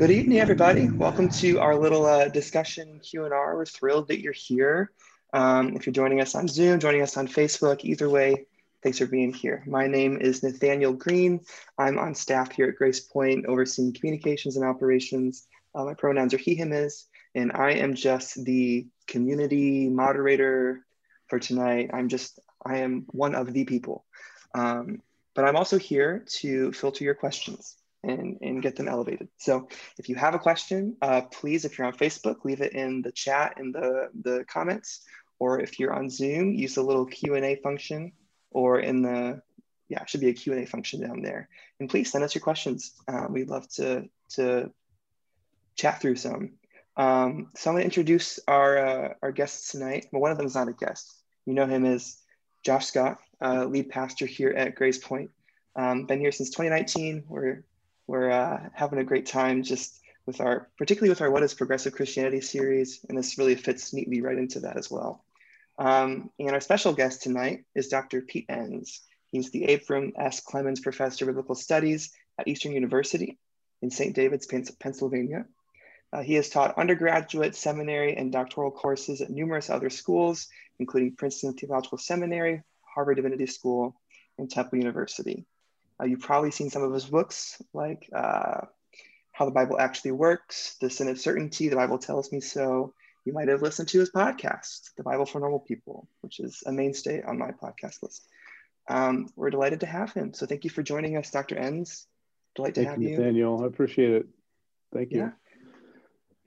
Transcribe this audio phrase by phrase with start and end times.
[0.00, 0.88] Good evening, everybody.
[0.88, 3.54] Welcome to our little uh, discussion Q&R.
[3.54, 4.92] We're thrilled that you're here.
[5.34, 8.46] Um, if you're joining us on Zoom, joining us on Facebook, either way,
[8.82, 9.62] thanks for being here.
[9.66, 11.40] My name is Nathaniel Green.
[11.76, 15.46] I'm on staff here at Grace Point, overseeing communications and operations.
[15.74, 20.82] Uh, my pronouns are he, him, is, and I am just the community moderator
[21.28, 21.90] for tonight.
[21.92, 24.06] I'm just, I am one of the people.
[24.54, 25.02] Um,
[25.34, 29.28] but I'm also here to filter your questions and, and get them elevated.
[29.36, 29.68] So
[29.98, 33.12] if you have a question, uh, please, if you're on Facebook, leave it in the
[33.12, 35.02] chat in the, the comments,
[35.38, 38.12] or if you're on Zoom, use the little Q&A function
[38.50, 39.42] or in the,
[39.88, 41.48] yeah, should be a Q&A function down there.
[41.78, 42.94] And please send us your questions.
[43.06, 44.70] Uh, we'd love to, to
[45.76, 46.52] chat through some.
[46.96, 50.06] Um, so I'm gonna introduce our, uh, our guests tonight.
[50.12, 51.14] Well, one of them is not a guest.
[51.46, 52.18] You know him as
[52.62, 55.30] Josh Scott, uh, lead pastor here at Grace Point.
[55.76, 57.24] Um, been here since 2019.
[57.28, 57.64] We're
[58.10, 61.92] we're uh, having a great time just with our, particularly with our What is Progressive
[61.92, 65.22] Christianity series, and this really fits neatly right into that as well.
[65.78, 68.20] Um, and our special guest tonight is Dr.
[68.20, 69.02] Pete Enns.
[69.30, 70.40] He's the Abram S.
[70.40, 73.38] Clemens Professor of Biblical Studies at Eastern University
[73.80, 74.12] in St.
[74.12, 74.48] David's,
[74.80, 75.46] Pennsylvania.
[76.12, 80.48] Uh, he has taught undergraduate, seminary, and doctoral courses at numerous other schools,
[80.80, 83.94] including Princeton Theological Seminary, Harvard Divinity School,
[84.36, 85.46] and Temple University.
[86.00, 88.62] Uh, you've probably seen some of his books, like uh,
[89.32, 92.94] How the Bible Actually Works, The Sin of Certainty, The Bible Tells Me So.
[93.26, 96.72] You might have listened to his podcast, The Bible for Normal People, which is a
[96.72, 98.26] mainstay on my podcast list.
[98.88, 100.32] Um, we're delighted to have him.
[100.32, 101.56] So thank you for joining us, Dr.
[101.56, 102.06] Enns.
[102.56, 103.18] Delight to Thank have you, you.
[103.18, 103.62] Nathaniel.
[103.62, 104.26] I appreciate it.
[104.92, 105.18] Thank you.
[105.18, 105.30] Yeah.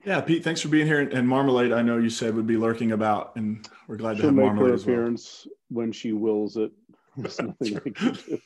[0.06, 1.00] Yeah, Pete, thanks for being here.
[1.00, 4.28] And Marmalade, I know you said would be lurking about, and we're glad She'll to
[4.28, 4.96] have make Marmalade her as well.
[4.96, 6.72] appearance when she wills it.
[7.16, 8.40] There's nothing I can do.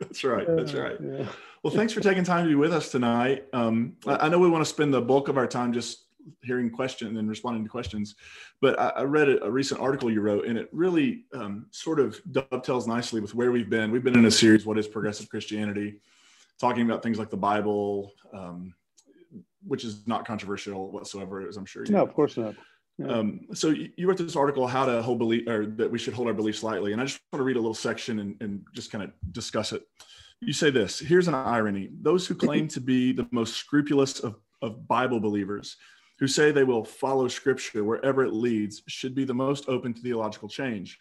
[0.00, 0.46] That's right.
[0.48, 0.96] That's right.
[1.00, 1.26] Yeah.
[1.62, 3.46] Well, thanks for taking time to be with us tonight.
[3.52, 6.04] Um, I, know we want to spend the bulk of our time just
[6.42, 8.14] hearing questions and responding to questions,
[8.60, 11.98] but I, I read a, a recent article you wrote, and it really um, sort
[11.98, 13.90] of dovetails nicely with where we've been.
[13.90, 16.00] We've been in a series, "What is Progressive Christianity?"
[16.58, 18.74] talking about things like the Bible, um,
[19.66, 22.04] which is not controversial whatsoever, as I'm sure you No, know.
[22.04, 22.54] of course not.
[23.06, 26.14] Um, so you you wrote this article, how to hold belief, or that we should
[26.14, 26.92] hold our beliefs lightly.
[26.92, 29.72] And I just want to read a little section and, and just kind of discuss
[29.72, 29.82] it.
[30.40, 31.90] You say this, here's an irony.
[32.02, 35.76] Those who claim to be the most scrupulous of, of Bible believers,
[36.18, 40.00] who say they will follow scripture wherever it leads, should be the most open to
[40.00, 40.98] theological change.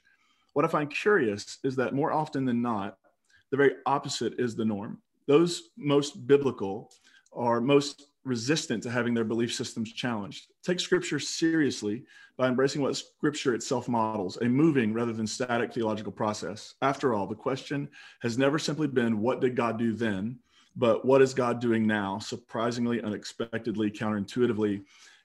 [0.53, 2.97] What I find curious is that more often than not,
[3.51, 5.01] the very opposite is the norm.
[5.27, 6.91] Those most biblical
[7.33, 10.47] are most resistant to having their belief systems challenged.
[10.63, 12.03] Take scripture seriously
[12.38, 16.74] by embracing what scripture itself models, a moving rather than static theological process.
[16.81, 17.88] After all, the question
[18.22, 20.40] has never simply been, what did God do then?
[20.75, 24.84] But what is God doing now, surprisingly, unexpectedly, counterintuitively,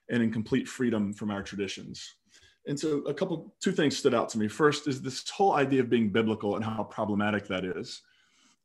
[0.09, 2.15] and in complete freedom from our traditions?
[2.67, 4.47] And so, a couple, two things stood out to me.
[4.47, 8.03] First is this whole idea of being biblical and how problematic that is.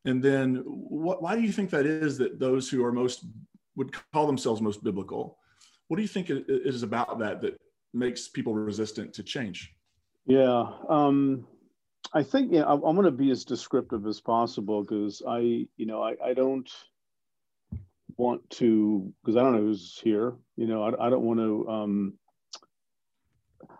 [0.03, 3.25] And then, what, why do you think that is that those who are most
[3.75, 5.37] would call themselves most biblical.
[5.87, 7.59] What do you think it is about that that
[7.93, 9.73] makes people resistant to change?
[10.25, 10.65] Yeah.
[10.89, 11.47] Um,
[12.13, 15.39] I think yeah, I'm, I'm going to be as descriptive as possible because I,
[15.77, 16.69] you know, I, I don't
[18.17, 21.69] want to, because I don't know who's here, you know, I, I don't want to,
[21.69, 22.13] um,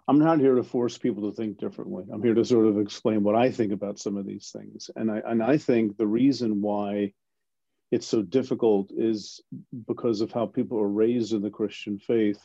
[0.07, 2.03] I'm not here to force people to think differently.
[2.13, 4.91] I'm here to sort of explain what I think about some of these things.
[4.95, 7.13] And I, and I think the reason why
[7.91, 9.41] it's so difficult is
[9.87, 12.41] because of how people are raised in the Christian faith,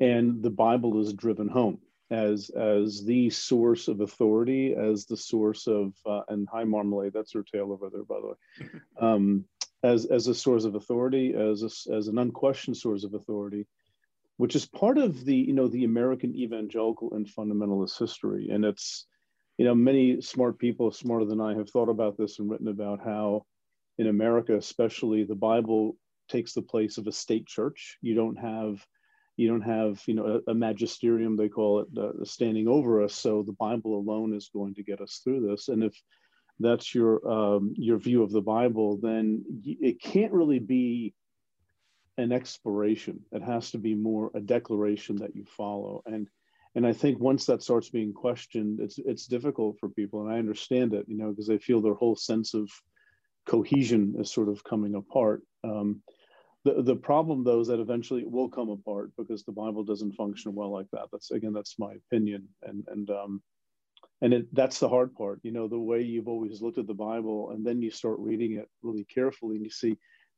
[0.00, 1.80] and the Bible is driven home
[2.10, 7.32] as as the source of authority, as the source of uh, and hi Marmalade, that's
[7.32, 9.44] her tail over there, by the way, um,
[9.82, 13.66] as as a source of authority, as a, as an unquestioned source of authority,
[14.36, 19.06] which is part of the you know the American evangelical and fundamentalist history, and it's
[19.58, 23.00] you know many smart people smarter than I have thought about this and written about
[23.02, 23.46] how
[23.98, 25.96] in America, especially, the Bible
[26.28, 27.98] takes the place of a state church.
[28.02, 28.84] You don't have,
[29.36, 33.14] you don't have, you know, a, a magisterium they call it, uh, standing over us.
[33.14, 35.68] So the Bible alone is going to get us through this.
[35.68, 35.94] And if
[36.58, 41.14] that's your um, your view of the Bible, then it can't really be
[42.18, 43.20] an exploration.
[43.32, 46.02] It has to be more a declaration that you follow.
[46.06, 46.28] And
[46.74, 50.22] and I think once that starts being questioned, it's it's difficult for people.
[50.22, 52.70] And I understand it, you know, because they feel their whole sense of
[53.46, 55.42] cohesion is sort of coming apart.
[55.64, 56.02] Um,
[56.64, 60.16] the, the problem though is that eventually it will come apart because the Bible doesn't
[60.16, 61.06] function well like that.
[61.12, 62.48] That's again, that's my opinion.
[62.62, 63.42] And, and, um,
[64.20, 66.94] and it, that's the hard part, you know, the way you've always looked at the
[66.94, 69.96] Bible and then you start reading it really carefully and you see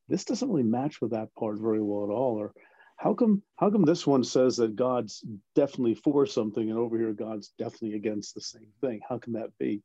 [0.08, 2.36] this doesn't really match with that part very well at all.
[2.36, 2.52] Or
[2.96, 5.24] how come how come this one says that God's
[5.54, 9.00] definitely for something and over here God's definitely against the same thing?
[9.08, 9.82] How can that be?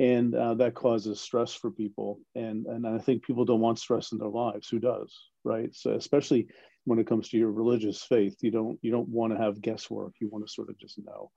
[0.00, 4.12] And uh, that causes stress for people, and and I think people don't want stress
[4.12, 4.66] in their lives.
[4.68, 5.14] Who does,
[5.44, 5.72] right?
[5.74, 6.48] So especially
[6.84, 10.14] when it comes to your religious faith, you don't you don't want to have guesswork.
[10.18, 11.30] You want to sort of just know.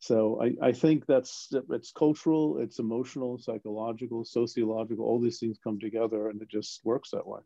[0.00, 5.04] So I, I think that's it's cultural, it's emotional, psychological, sociological.
[5.04, 7.40] All these things come together, and it just works that way.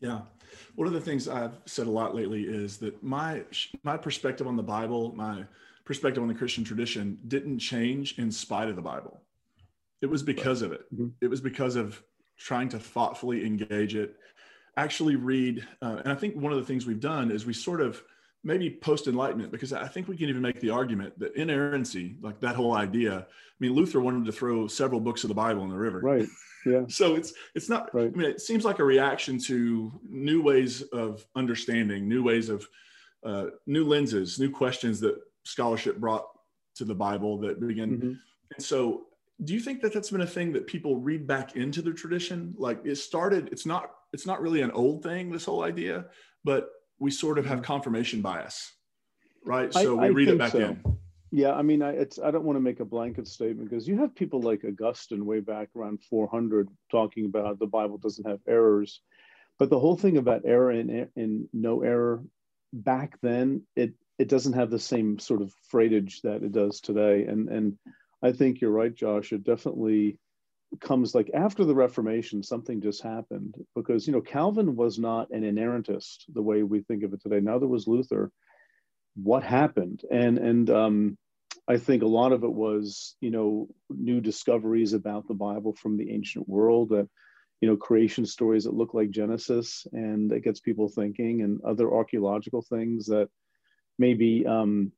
[0.00, 0.22] Yeah,
[0.74, 3.44] one of the things I've said a lot lately is that my
[3.84, 5.46] my perspective on the Bible, my
[5.84, 9.20] perspective on the Christian tradition, didn't change in spite of the Bible.
[10.02, 10.82] It was because of it.
[10.92, 11.08] Mm-hmm.
[11.20, 12.02] It was because of
[12.38, 14.16] trying to thoughtfully engage it,
[14.76, 15.66] actually read.
[15.80, 18.02] Uh, and I think one of the things we've done is we sort of
[18.44, 22.38] maybe post enlightenment because i think we can even make the argument that inerrancy like
[22.40, 23.24] that whole idea i
[23.58, 26.26] mean luther wanted to throw several books of the bible in the river right
[26.66, 28.12] yeah so it's it's not right.
[28.14, 32.68] i mean it seems like a reaction to new ways of understanding new ways of
[33.24, 36.26] uh, new lenses new questions that scholarship brought
[36.74, 38.12] to the bible that begin mm-hmm.
[38.54, 39.02] and so
[39.44, 42.54] do you think that that's been a thing that people read back into the tradition
[42.56, 46.06] like it started it's not it's not really an old thing this whole idea
[46.44, 46.68] but
[46.98, 47.64] we sort of have mm-hmm.
[47.64, 48.72] confirmation bias,
[49.44, 49.72] right?
[49.72, 50.58] So I, we read it back so.
[50.58, 50.82] in.
[51.32, 53.98] Yeah, I mean, I, it's I don't want to make a blanket statement because you
[53.98, 59.00] have people like Augustine way back around 400 talking about the Bible doesn't have errors,
[59.58, 62.22] but the whole thing about error and, and no error
[62.72, 67.24] back then it it doesn't have the same sort of freightage that it does today,
[67.24, 67.78] and and
[68.22, 69.32] I think you're right, Josh.
[69.32, 70.18] It definitely
[70.80, 75.42] comes like after the Reformation, something just happened because you know Calvin was not an
[75.42, 77.40] inerrantist the way we think of it today.
[77.40, 78.30] Neither was Luther.
[79.14, 80.02] What happened?
[80.10, 81.18] And and um,
[81.68, 85.96] I think a lot of it was you know new discoveries about the Bible from
[85.96, 87.08] the ancient world that
[87.60, 91.92] you know creation stories that look like Genesis, and it gets people thinking, and other
[91.92, 93.28] archaeological things that
[93.98, 94.92] maybe um,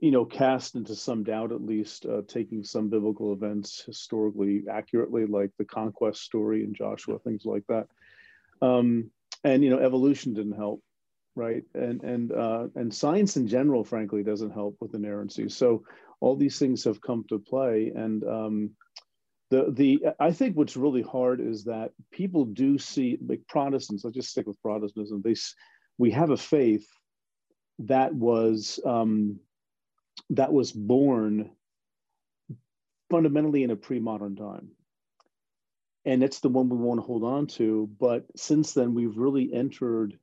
[0.00, 5.26] you know, cast into some doubt at least, uh, taking some biblical events historically accurately,
[5.26, 7.86] like the conquest story in Joshua, things like that.
[8.62, 9.10] Um,
[9.44, 10.82] and you know, evolution didn't help,
[11.34, 11.64] right?
[11.74, 15.48] And and uh, and science in general, frankly, doesn't help with inerrancy.
[15.48, 15.82] So
[16.20, 18.70] all these things have come to play, and um,
[19.50, 24.04] the the I think what's really hard is that people do see like Protestants.
[24.04, 25.22] Let's just stick with Protestantism.
[25.24, 25.34] They
[25.96, 26.86] we have a faith
[27.86, 29.40] that was um,
[30.30, 31.50] that was born
[33.10, 34.68] fundamentally in a pre-modern time.
[36.04, 37.90] And it's the one we want to hold on to.
[37.98, 40.18] But since then we've really entered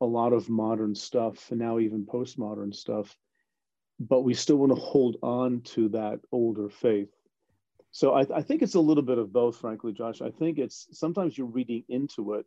[0.00, 3.16] a lot of modern stuff and now even postmodern stuff.
[3.98, 7.10] But we still want to hold on to that older faith.
[7.90, 10.20] So I, I, think it's a little bit of both frankly josh.
[10.20, 12.46] I think it's sometimes you're reading into it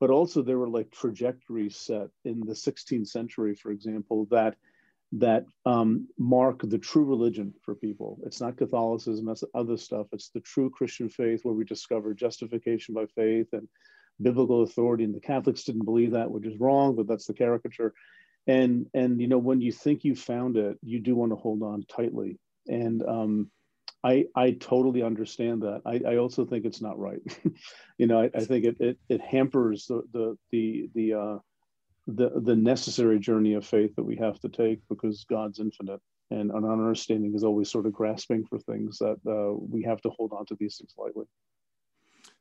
[0.00, 4.56] but also there were like trajectories set in the 16th century for example that
[5.12, 8.18] that um, mark the true religion for people.
[8.24, 10.08] It's not Catholicism, that's other stuff.
[10.12, 13.68] It's the true Christian faith where we discover justification by faith and
[14.20, 15.04] biblical authority.
[15.04, 17.94] And the Catholics didn't believe that, which is wrong, but that's the caricature.
[18.46, 21.62] And and you know when you think you found it, you do want to hold
[21.62, 22.38] on tightly.
[22.68, 23.50] And um,
[24.06, 25.82] I I totally understand that.
[25.84, 27.20] I, I also think it's not right.
[27.98, 31.38] you know, I, I think it, it it hampers the the the the uh,
[32.06, 36.50] the the necessary journey of faith that we have to take because God's infinite and
[36.52, 40.32] an understanding is always sort of grasping for things that uh, we have to hold
[40.32, 41.26] on to these things lightly.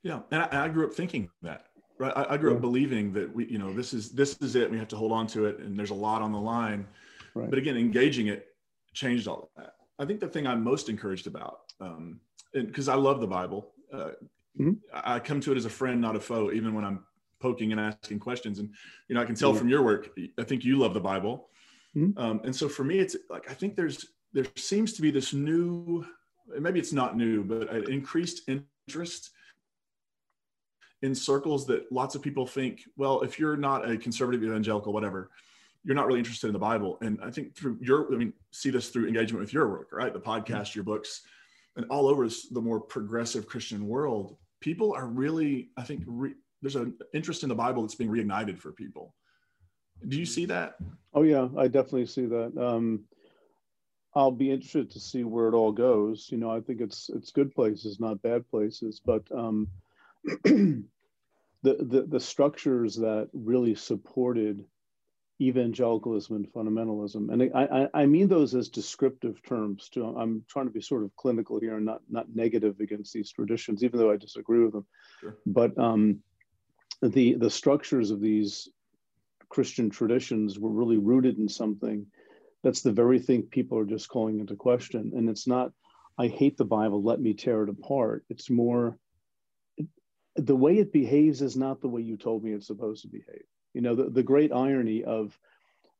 [0.04, 1.66] Yeah, and I, I grew up thinking that.
[1.98, 2.58] Right, I, I grew yeah.
[2.58, 4.70] up believing that we, you know, this is this is it.
[4.70, 6.86] We have to hold on to it, and there's a lot on the line.
[7.34, 7.50] Right.
[7.50, 8.48] But again, engaging it
[8.94, 9.74] changed all of that.
[9.98, 11.62] I think the thing I'm most encouraged about,
[12.54, 14.12] because um, I love the Bible, uh,
[14.60, 14.74] mm-hmm.
[14.94, 17.04] I come to it as a friend, not a foe, even when I'm
[17.40, 18.60] poking and asking questions.
[18.60, 18.70] And
[19.08, 21.50] you know, I can tell from your work, I think you love the Bible.
[21.96, 22.18] Mm-hmm.
[22.18, 25.34] Um, and so for me, it's like I think there's there seems to be this
[25.34, 26.06] new,
[26.60, 29.32] maybe it's not new, but an increased interest
[31.02, 35.32] in circles that lots of people think, well, if you're not a conservative evangelical, whatever,
[35.86, 36.98] you're not really interested in the Bible.
[37.02, 40.12] And I think through your, I mean, see this through engagement with your work, right?
[40.12, 41.22] The podcast, your books,
[41.76, 46.76] and all over the more progressive Christian world, people are really, I think, re- there's
[46.76, 49.14] an interest in the Bible that's being reignited for people.
[50.08, 50.76] Do you see that?
[51.14, 52.52] Oh yeah, I definitely see that.
[52.58, 53.04] Um,
[54.16, 56.28] I'll be interested to see where it all goes.
[56.32, 59.68] You know, I think it's it's good places, not bad places, but um,
[60.44, 60.84] the,
[61.64, 64.66] the the structures that really supported
[65.42, 70.06] evangelicalism and fundamentalism, and I, I, I mean those as descriptive terms too.
[70.06, 73.84] I'm trying to be sort of clinical here and not not negative against these traditions,
[73.84, 74.86] even though I disagree with them.
[75.20, 75.38] Sure.
[75.46, 76.20] But um,
[77.02, 78.70] the the structures of these
[79.50, 82.08] Christian traditions were really rooted in something
[82.66, 85.12] that's the very thing people are just calling into question.
[85.16, 85.72] And it's not,
[86.18, 88.26] I hate the Bible, let me tear it apart.
[88.28, 88.98] It's more,
[90.36, 93.46] the way it behaves is not the way you told me it's supposed to behave.
[93.76, 95.38] You know, the, the great irony of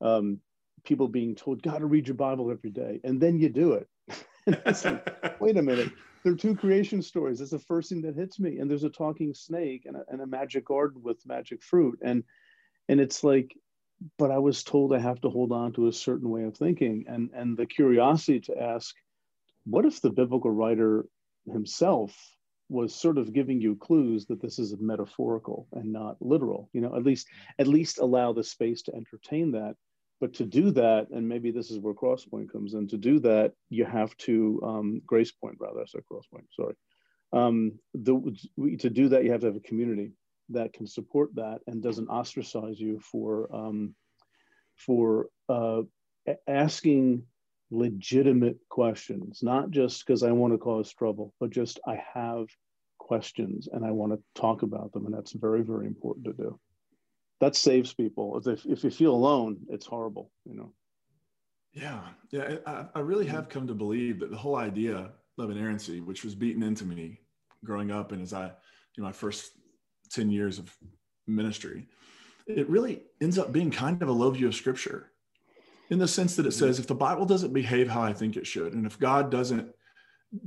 [0.02, 0.40] um,
[0.84, 3.90] people being told, got to read your Bible every day, and then you do it.
[4.86, 5.92] like, wait a minute,
[6.24, 7.40] there are two creation stories.
[7.40, 8.58] That's the first thing that hits me.
[8.60, 12.00] And there's a talking snake and a, and a magic garden with magic fruit.
[12.02, 12.24] And
[12.88, 13.56] and it's like,
[14.18, 17.06] but I was told I have to hold on to a certain way of thinking.
[17.08, 18.96] And and the curiosity to ask,
[19.66, 21.06] what if the biblical writer
[21.52, 22.35] himself
[22.70, 26.96] was sort of giving you clues that this is metaphorical and not literal you know
[26.96, 27.28] at least
[27.60, 29.76] at least allow the space to entertain that.
[30.22, 33.54] But to do that and maybe this is where crosspoint comes in to do that
[33.70, 36.76] you have to um, grace point rather i said crosspoint sorry.
[37.34, 38.16] Um, the,
[38.80, 40.14] to do that you have to have a community
[40.50, 43.96] that can support that and doesn't ostracize you for um,
[44.76, 45.82] for uh,
[46.48, 47.24] asking
[47.72, 52.48] legitimate questions, not just because I want to cause trouble, but just I have
[53.00, 56.60] questions and I want to talk about them, and that's very very important to do.
[57.42, 58.42] That saves people.
[58.46, 60.74] If if you feel alone, it's horrible, you know.
[61.74, 62.00] Yeah,
[62.32, 66.24] yeah, I, I really have come to believe that the whole idea of inerrancy, which
[66.24, 67.20] was beaten into me
[67.66, 69.52] growing up, and as I, you know, my first
[70.12, 70.74] 10 years of
[71.28, 71.88] ministry,
[72.48, 75.12] it really ends up being kind of a low view of scripture
[75.90, 78.48] in the sense that it says if the Bible doesn't behave how I think it
[78.48, 79.70] should, and if God doesn't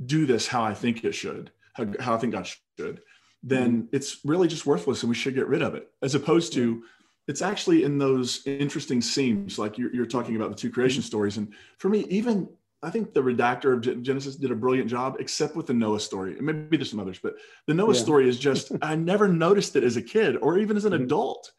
[0.05, 3.01] do this how I think it should, how, how I think God should,
[3.41, 3.95] then mm-hmm.
[3.95, 5.89] it's really just worthless and we should get rid of it.
[6.01, 6.83] As opposed to,
[7.27, 11.37] it's actually in those interesting seams, like you're, you're talking about the two creation stories.
[11.37, 12.49] And for me, even
[12.81, 16.37] I think the redactor of Genesis did a brilliant job, except with the Noah story.
[16.37, 17.35] And maybe there's some others, but
[17.67, 17.99] the Noah yeah.
[17.99, 21.03] story is just, I never noticed it as a kid or even as an mm-hmm.
[21.03, 21.51] adult.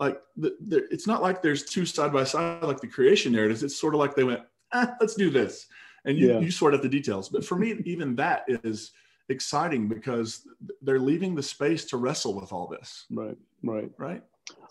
[0.00, 3.62] Like, the, the, it's not like there's two side by side like the creation narratives.
[3.62, 4.40] It's sort of like they went,
[4.72, 5.66] eh, let's do this.
[6.06, 6.40] And you, yeah.
[6.40, 7.28] you sort out the details.
[7.28, 8.92] But for me, even that is
[9.28, 10.46] exciting because
[10.82, 13.06] they're leaving the space to wrestle with all this.
[13.10, 14.22] Right, right, right.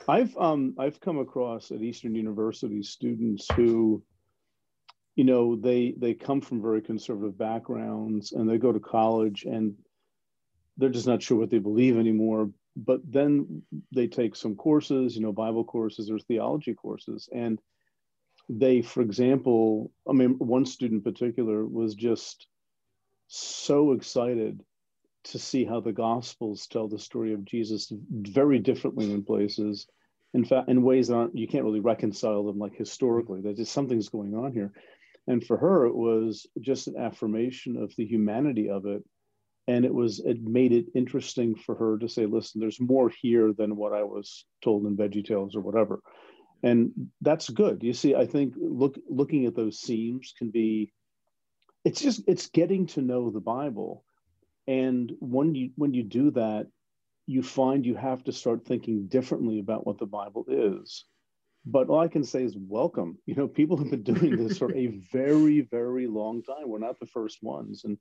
[0.07, 4.03] I've um, I've come across at Eastern University students who
[5.15, 9.75] you know they they come from very conservative backgrounds and they go to college and
[10.77, 13.61] they're just not sure what they believe anymore but then
[13.93, 17.59] they take some courses you know bible courses or theology courses and
[18.49, 22.47] they for example i mean one student in particular was just
[23.27, 24.63] so excited
[25.23, 29.87] to see how the gospels tell the story of jesus very differently in places
[30.33, 33.71] in fact in ways that aren't you can't really reconcile them like historically That just
[33.71, 34.71] something's going on here.
[35.27, 39.03] And for her it was just an affirmation of the humanity of it
[39.69, 43.53] and it was it made it interesting for her to say listen there's more here
[43.53, 46.01] than what i was told in VeggieTales or whatever.
[46.61, 47.83] And that's good.
[47.83, 50.91] You see i think look looking at those seams can be
[51.85, 54.03] it's just it's getting to know the bible.
[54.67, 56.67] And when you when you do that
[57.27, 61.05] you find you have to start thinking differently about what the bible is.
[61.63, 63.19] But all I can say is welcome.
[63.27, 66.65] You know, people have been doing this for a very, very long time.
[66.67, 67.99] We're not the first ones, and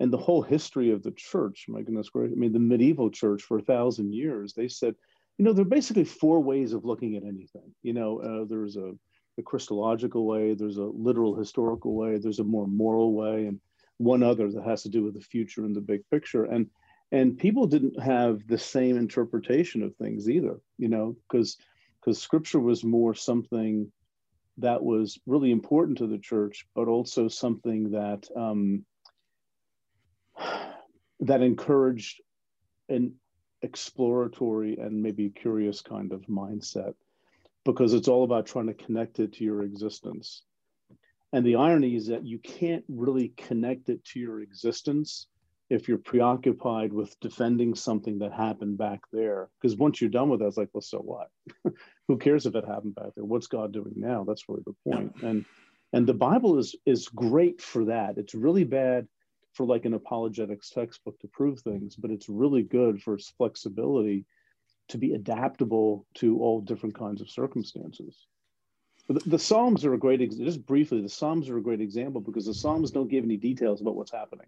[0.00, 1.66] and the whole history of the church.
[1.68, 2.34] My goodness gracious!
[2.36, 4.94] I mean, the medieval church for a thousand years, they said,
[5.38, 7.74] you know, there are basically four ways of looking at anything.
[7.82, 8.92] You know, uh, there's a,
[9.38, 13.60] a Christological way, there's a literal historical way, there's a more moral way, and
[13.98, 16.44] one other that has to do with the future and the big picture.
[16.44, 16.68] And
[17.12, 20.60] and people didn't have the same interpretation of things either.
[20.78, 21.56] You know, because
[22.00, 23.90] because scripture was more something
[24.58, 28.84] that was really important to the church, but also something that um,
[31.20, 32.20] that encouraged
[32.88, 33.14] an
[33.62, 36.94] exploratory and maybe curious kind of mindset,
[37.64, 40.42] because it's all about trying to connect it to your existence.
[41.32, 45.26] And the irony is that you can't really connect it to your existence
[45.70, 49.48] if you're preoccupied with defending something that happened back there.
[49.60, 51.28] Because once you're done with that, it's like, well, so what?
[52.08, 53.24] Who cares if it happened back there?
[53.24, 54.24] What's God doing now?
[54.24, 55.14] That's really the point.
[55.22, 55.44] And
[55.92, 58.18] and the Bible is is great for that.
[58.18, 59.08] It's really bad
[59.54, 64.26] for like an apologetics textbook to prove things, but it's really good for its flexibility
[64.88, 68.26] to be adaptable to all different kinds of circumstances.
[69.08, 72.20] The, the Psalms are a great, example, just briefly, the Psalms are a great example
[72.20, 74.46] because the Psalms don't give any details about what's happening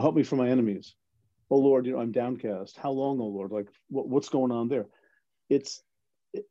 [0.00, 0.94] help me from my enemies.
[1.50, 2.76] Oh Lord, you know, I'm downcast.
[2.76, 3.50] How long, oh Lord?
[3.50, 4.86] Like what, what's going on there?
[5.48, 5.82] It's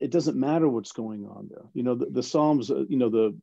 [0.01, 1.65] it doesn't matter what's going on there.
[1.73, 3.37] You know, the, the Psalms, uh, you know, the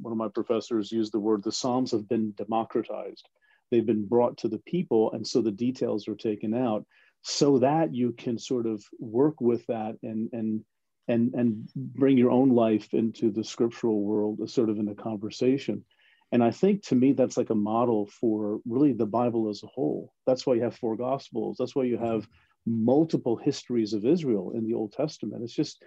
[0.00, 3.28] one of my professors used the word the Psalms have been democratized.
[3.70, 6.84] They've been brought to the people, and so the details are taken out.
[7.22, 10.64] so that you can sort of work with that and and
[11.08, 14.94] and and bring your own life into the scriptural world uh, sort of in a
[14.94, 15.84] conversation.
[16.32, 19.66] And i think to me that's like a model for really the bible as a
[19.66, 20.12] whole.
[20.26, 21.56] That's why you have four gospels.
[21.58, 22.28] That's why you have
[22.66, 25.42] multiple histories of israel in the old testament.
[25.42, 25.82] It's just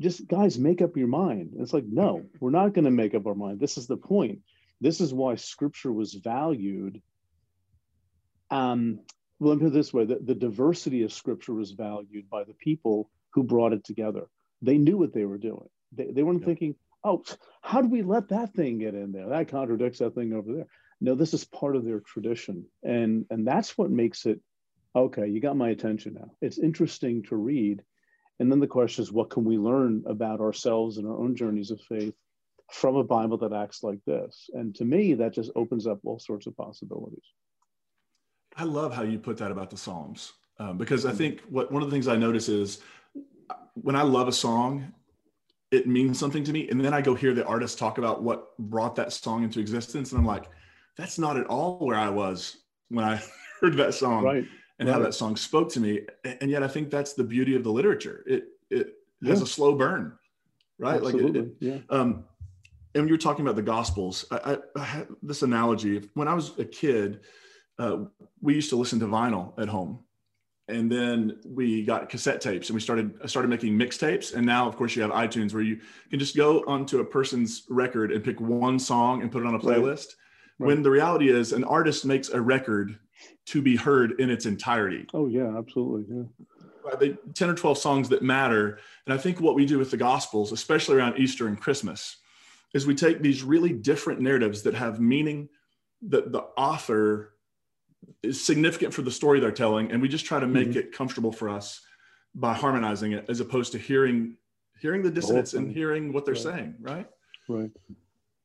[0.00, 1.54] just guys make up your mind.
[1.60, 3.60] It's like no we're not going to make up our mind.
[3.60, 4.40] This is the point.
[4.80, 7.00] This is why scripture was valued
[8.50, 9.00] um,
[9.38, 12.44] well, let me put it this way the, the diversity of scripture was valued by
[12.44, 14.28] the people who brought it together.
[14.62, 15.68] They knew what they were doing.
[15.92, 16.46] They, they weren't yeah.
[16.46, 16.74] thinking,
[17.04, 17.22] oh,
[17.62, 19.28] how do we let that thing get in there?
[19.28, 20.66] That contradicts that thing over there.
[21.00, 22.66] No, this is part of their tradition.
[22.82, 24.40] And, and that's what makes it
[24.96, 26.30] okay, you got my attention now.
[26.40, 27.82] It's interesting to read.
[28.40, 31.70] And then the question is, what can we learn about ourselves and our own journeys
[31.70, 32.14] of faith
[32.70, 34.48] from a Bible that acts like this?
[34.52, 37.24] And to me, that just opens up all sorts of possibilities.
[38.56, 41.82] I love how you put that about the Psalms um, because I think what one
[41.82, 42.80] of the things I notice is
[43.74, 44.92] when I love a song,
[45.70, 48.56] it means something to me, and then I go hear the artist talk about what
[48.58, 50.48] brought that song into existence, and I'm like,
[50.96, 52.56] that's not at all where I was
[52.88, 53.22] when I
[53.60, 54.44] heard that song right.
[54.78, 54.94] and right.
[54.94, 56.00] how that song spoke to me.
[56.24, 58.24] And yet, I think that's the beauty of the literature.
[58.26, 59.30] It it yeah.
[59.30, 60.18] has a slow burn,
[60.78, 60.96] right?
[60.96, 61.40] Absolutely.
[61.40, 61.78] Like, it, yeah.
[61.90, 62.24] Um,
[62.94, 66.08] and you're talking about the Gospels, I, I, I had this analogy.
[66.14, 67.20] When I was a kid
[67.78, 67.98] uh,
[68.40, 70.00] we used to listen to vinyl at home.
[70.68, 74.34] And then we got cassette tapes and we started started making mixtapes.
[74.34, 75.80] And now of course you have iTunes where you
[76.10, 79.54] can just go onto a person's record and pick one song and put it on
[79.54, 80.08] a playlist.
[80.58, 80.68] Right.
[80.68, 82.98] When the reality is an artist makes a record
[83.46, 85.06] to be heard in its entirety.
[85.14, 86.24] Oh yeah absolutely yeah.
[86.98, 88.78] The 10 or 12 songs that matter.
[89.06, 92.18] And I think what we do with the gospels especially around Easter and Christmas
[92.74, 95.48] is we take these really different narratives that have meaning
[96.02, 97.32] that the author
[98.22, 100.78] is significant for the story they're telling and we just try to make mm-hmm.
[100.78, 101.80] it comfortable for us
[102.34, 104.36] by harmonizing it as opposed to hearing
[104.80, 106.42] hearing the dissonance and hearing what they're right.
[106.42, 107.06] saying right?
[107.48, 107.70] Right.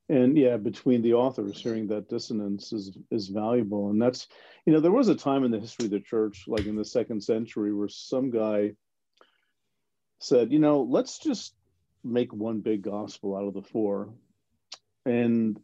[0.10, 3.90] And yeah between the authors hearing that dissonance is is valuable.
[3.90, 4.28] And that's
[4.66, 6.86] you know there was a time in the history of the church like in the
[6.86, 8.74] second century where some guy
[10.20, 11.56] said you know let's just
[12.04, 14.10] make one big gospel out of the four.
[15.06, 15.60] And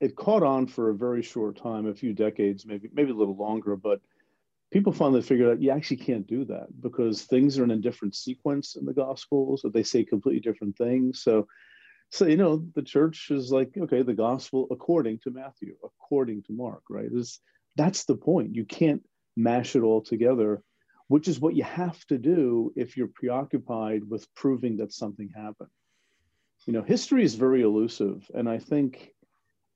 [0.00, 3.36] it caught on for a very short time, a few decades, maybe maybe a little
[3.36, 4.00] longer, but
[4.70, 8.14] people finally figured out you actually can't do that because things are in a different
[8.14, 11.22] sequence in the gospels or they say completely different things.
[11.22, 11.46] So
[12.10, 16.52] so you know the church is like, okay, the gospel according to Matthew, according to
[16.52, 17.08] Mark, right?
[17.10, 17.40] Is
[17.76, 18.54] that's the point.
[18.54, 19.02] You can't
[19.36, 20.62] mash it all together,
[21.08, 25.70] which is what you have to do if you're preoccupied with proving that something happened.
[26.66, 28.28] You know, history is very elusive.
[28.34, 29.12] And I think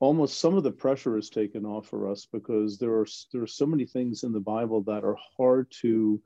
[0.01, 3.47] almost some of the pressure is taken off for us because there are there are
[3.47, 6.21] so many things in the Bible that are hard to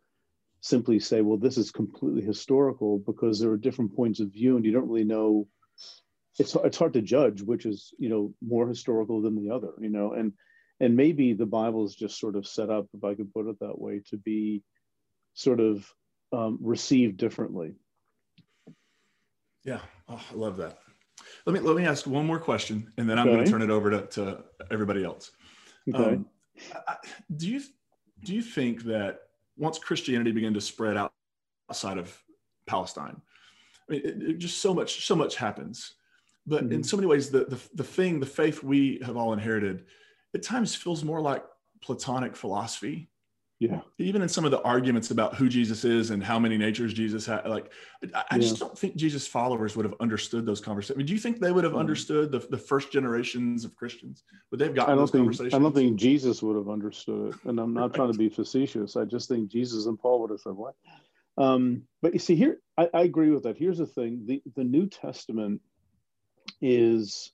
[0.61, 4.65] simply say, well, this is completely historical because there are different points of view and
[4.65, 5.47] you don't really know.
[6.39, 9.91] It's it's hard to judge which is you know more historical than the other, you
[9.91, 10.33] know, and
[10.81, 13.59] and maybe the Bible is just sort of set up, if I could put it
[13.61, 14.63] that way, to be
[15.35, 15.89] sort of
[16.33, 17.75] um, received differently.
[19.65, 20.79] Yeah, oh, I love that.
[21.47, 23.71] Let me let me ask one more question, and then I'm going to turn it
[23.71, 25.31] over to, to everybody else.
[25.93, 26.03] Okay.
[26.03, 26.27] Um,
[27.37, 27.61] do you
[28.25, 29.21] do you think that
[29.57, 31.13] once Christianity began to spread out
[31.71, 32.17] outside of
[32.67, 33.21] Palestine,
[33.89, 35.95] I mean, it, it just so much so much happens,
[36.47, 36.73] but mm-hmm.
[36.73, 39.85] in so many ways, the, the the thing, the faith we have all inherited,
[40.35, 41.45] at times feels more like
[41.83, 43.11] Platonic philosophy
[43.61, 43.81] yeah.
[43.99, 47.25] Even in some of the arguments about who jesus is and how many natures jesus
[47.25, 47.73] had like
[48.15, 48.39] i, I yeah.
[48.39, 51.41] just don't think jesus followers would have understood those conversations I mean, do you think
[51.41, 54.25] they would have understood the, the first generations of christians?
[54.51, 57.59] Would they've got those think, conversations i don't think jesus would have understood it and
[57.61, 57.95] i'm not right.
[57.95, 58.97] trying to be facetious.
[58.97, 60.75] I just think jesus and paul would have said what?
[61.37, 63.57] Um, but you see here I, I agree with that.
[63.57, 64.23] Here's the thing.
[64.27, 65.61] The, the new testament
[66.61, 67.33] is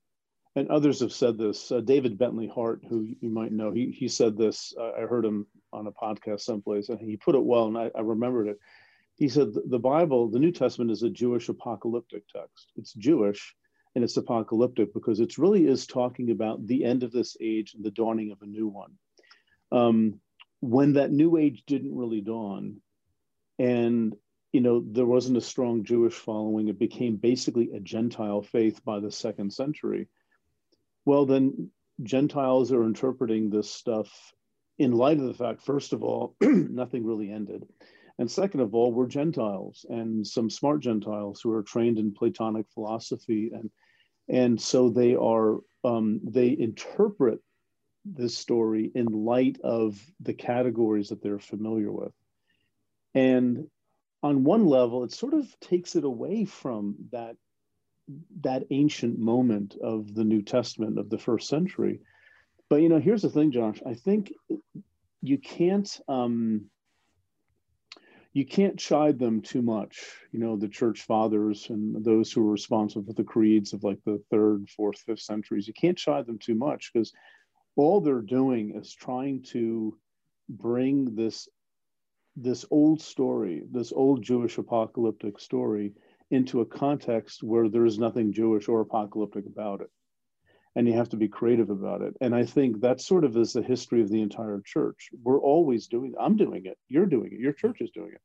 [0.56, 1.70] and others have said this.
[1.70, 4.74] Uh, David Bentley Hart, who you might know, he, he said this.
[4.78, 7.90] Uh, I heard him on a podcast someplace, and he put it well, and I,
[7.94, 8.58] I remembered it.
[9.16, 12.72] He said the Bible, the New Testament, is a Jewish apocalyptic text.
[12.76, 13.54] It's Jewish
[13.94, 17.84] and it's apocalyptic because it really is talking about the end of this age and
[17.84, 18.92] the dawning of a new one.
[19.72, 20.20] Um,
[20.60, 22.80] when that new age didn't really dawn,
[23.58, 24.14] and
[24.52, 29.00] you know there wasn't a strong Jewish following, it became basically a Gentile faith by
[29.00, 30.08] the second century.
[31.10, 31.72] Well, then
[32.04, 34.32] Gentiles are interpreting this stuff
[34.78, 37.66] in light of the fact, first of all, nothing really ended.
[38.20, 42.66] And second of all, we're Gentiles and some smart Gentiles who are trained in Platonic
[42.72, 43.50] philosophy.
[43.52, 43.72] And,
[44.28, 47.40] and so they are, um, they interpret
[48.04, 52.12] this story in light of the categories that they're familiar with.
[53.14, 53.66] And
[54.22, 57.34] on one level, it sort of takes it away from that
[58.42, 62.00] that ancient moment of the New Testament of the first century.
[62.68, 63.80] But you know, here's the thing, Josh.
[63.86, 64.32] I think
[65.22, 66.70] you can't um,
[68.32, 69.98] you can't chide them too much.
[70.32, 73.98] You know, the church fathers and those who were responsible for the creeds of like
[74.04, 75.66] the third, fourth, fifth centuries.
[75.66, 77.12] You can't chide them too much because
[77.76, 79.98] all they're doing is trying to
[80.48, 81.48] bring this
[82.36, 85.92] this old story, this old Jewish apocalyptic story,
[86.30, 89.90] into a context where there is nothing Jewish or apocalyptic about it.
[90.76, 92.14] And you have to be creative about it.
[92.20, 95.10] And I think that sort of is the history of the entire church.
[95.22, 98.20] We're always doing, I'm doing it, you're doing it, your church is doing it.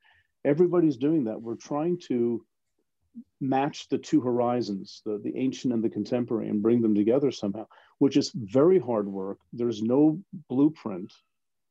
[0.48, 1.42] Everybody's doing that.
[1.42, 2.46] We're trying to
[3.42, 7.66] match the two horizons, the, the ancient and the contemporary, and bring them together somehow,
[7.98, 9.40] which is very hard work.
[9.54, 11.12] There's no blueprint.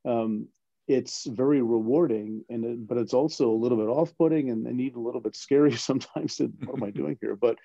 [0.04, 0.48] Um,
[0.86, 4.98] it's very rewarding and it, but it's also a little bit off-putting and, and even
[4.98, 7.36] a little bit scary sometimes to, what am i doing here?
[7.36, 7.58] But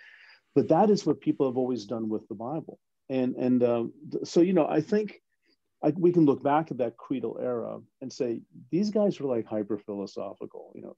[0.55, 2.79] but that is what people have always done with the bible.
[3.09, 5.21] And and um, so you know i think
[5.81, 9.45] I, we can look back at that creedal era and say these guys were like
[9.45, 10.95] hyper philosophical you know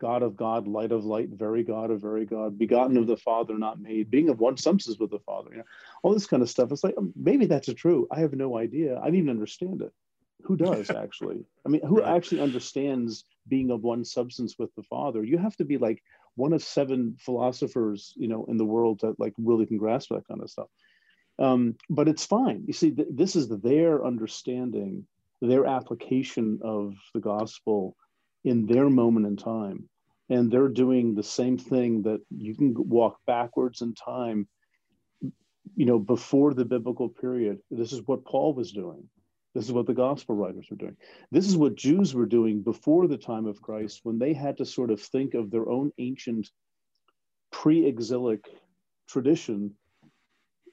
[0.00, 3.58] god of god light of light very god of very god begotten of the father
[3.58, 5.64] not made being of one substance with the father you know
[6.02, 6.72] all this kind of stuff.
[6.72, 8.08] It's like maybe that's true.
[8.10, 8.98] I have no idea.
[8.98, 9.92] I didn't even understand it
[10.44, 11.44] who does actually?
[11.66, 12.16] I mean who right.
[12.16, 15.24] actually understands being of one substance with the father?
[15.24, 16.02] You have to be like
[16.36, 20.26] one of seven philosophers you know in the world that like really can grasp that
[20.26, 20.68] kind of stuff.
[21.38, 22.64] Um, but it's fine.
[22.66, 25.06] You see th- this is their understanding
[25.40, 27.96] their application of the gospel
[28.44, 29.88] in their moment in time.
[30.28, 34.46] And they're doing the same thing that you can walk backwards in time
[35.76, 37.58] you know before the biblical period.
[37.70, 39.08] This is what paul was doing
[39.54, 40.96] this is what the gospel writers were doing.
[41.30, 44.64] This is what Jews were doing before the time of Christ when they had to
[44.64, 46.48] sort of think of their own ancient
[47.50, 48.48] pre exilic
[49.08, 49.74] tradition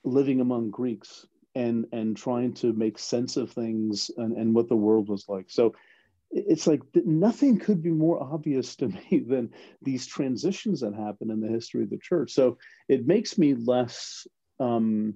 [0.03, 4.75] living among Greeks and, and trying to make sense of things and, and what the
[4.75, 5.49] world was like.
[5.49, 5.73] So
[6.29, 9.49] it's like nothing could be more obvious to me than
[9.81, 12.31] these transitions that happen in the history of the church.
[12.31, 14.27] So it makes me less.
[14.59, 15.15] Um,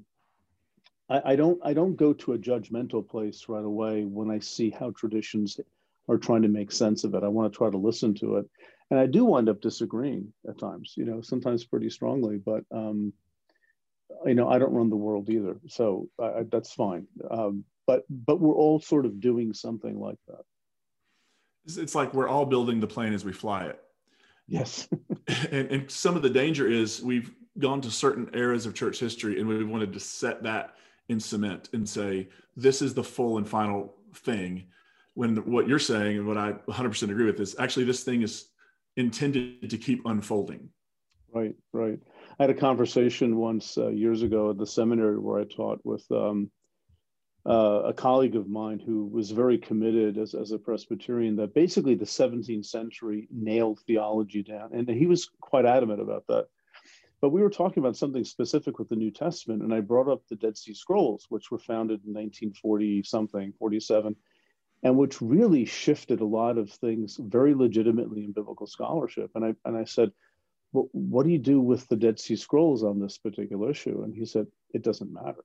[1.11, 4.69] I, I don't I don't go to a judgmental place right away when I see
[4.69, 5.59] how traditions
[6.07, 7.23] are trying to make sense of it.
[7.23, 8.49] I want to try to listen to it,
[8.89, 10.93] and I do wind up disagreeing at times.
[10.95, 13.13] You know, sometimes pretty strongly, but um,
[14.25, 17.07] you know, I don't run the world either, so I, that's fine.
[17.29, 20.43] Um, but but we're all sort of doing something like that.
[21.65, 23.79] It's like we're all building the plane as we fly it.
[24.47, 24.87] Yes.
[25.51, 29.39] and, and some of the danger is we've gone to certain eras of church history
[29.39, 30.73] and we wanted to set that
[31.11, 34.63] in cement and say this is the full and final thing
[35.13, 38.47] when what you're saying and what i 100% agree with is actually this thing is
[38.95, 40.69] intended to keep unfolding
[41.33, 41.99] right right
[42.39, 46.05] i had a conversation once uh, years ago at the seminary where i taught with
[46.11, 46.49] um,
[47.45, 51.95] uh, a colleague of mine who was very committed as, as a Presbyterian that basically
[51.95, 54.69] the 17th century nailed theology down.
[54.73, 56.45] And he was quite adamant about that.
[57.21, 60.23] But we were talking about something specific with the New Testament, and I brought up
[60.27, 64.15] the Dead Sea Scrolls, which were founded in 1940 something, 47,
[64.83, 69.29] and which really shifted a lot of things very legitimately in biblical scholarship.
[69.35, 70.11] And I and I said,
[70.73, 74.01] well, what do you do with the Dead Sea Scrolls on this particular issue?
[74.03, 75.43] And he said, it doesn't matter.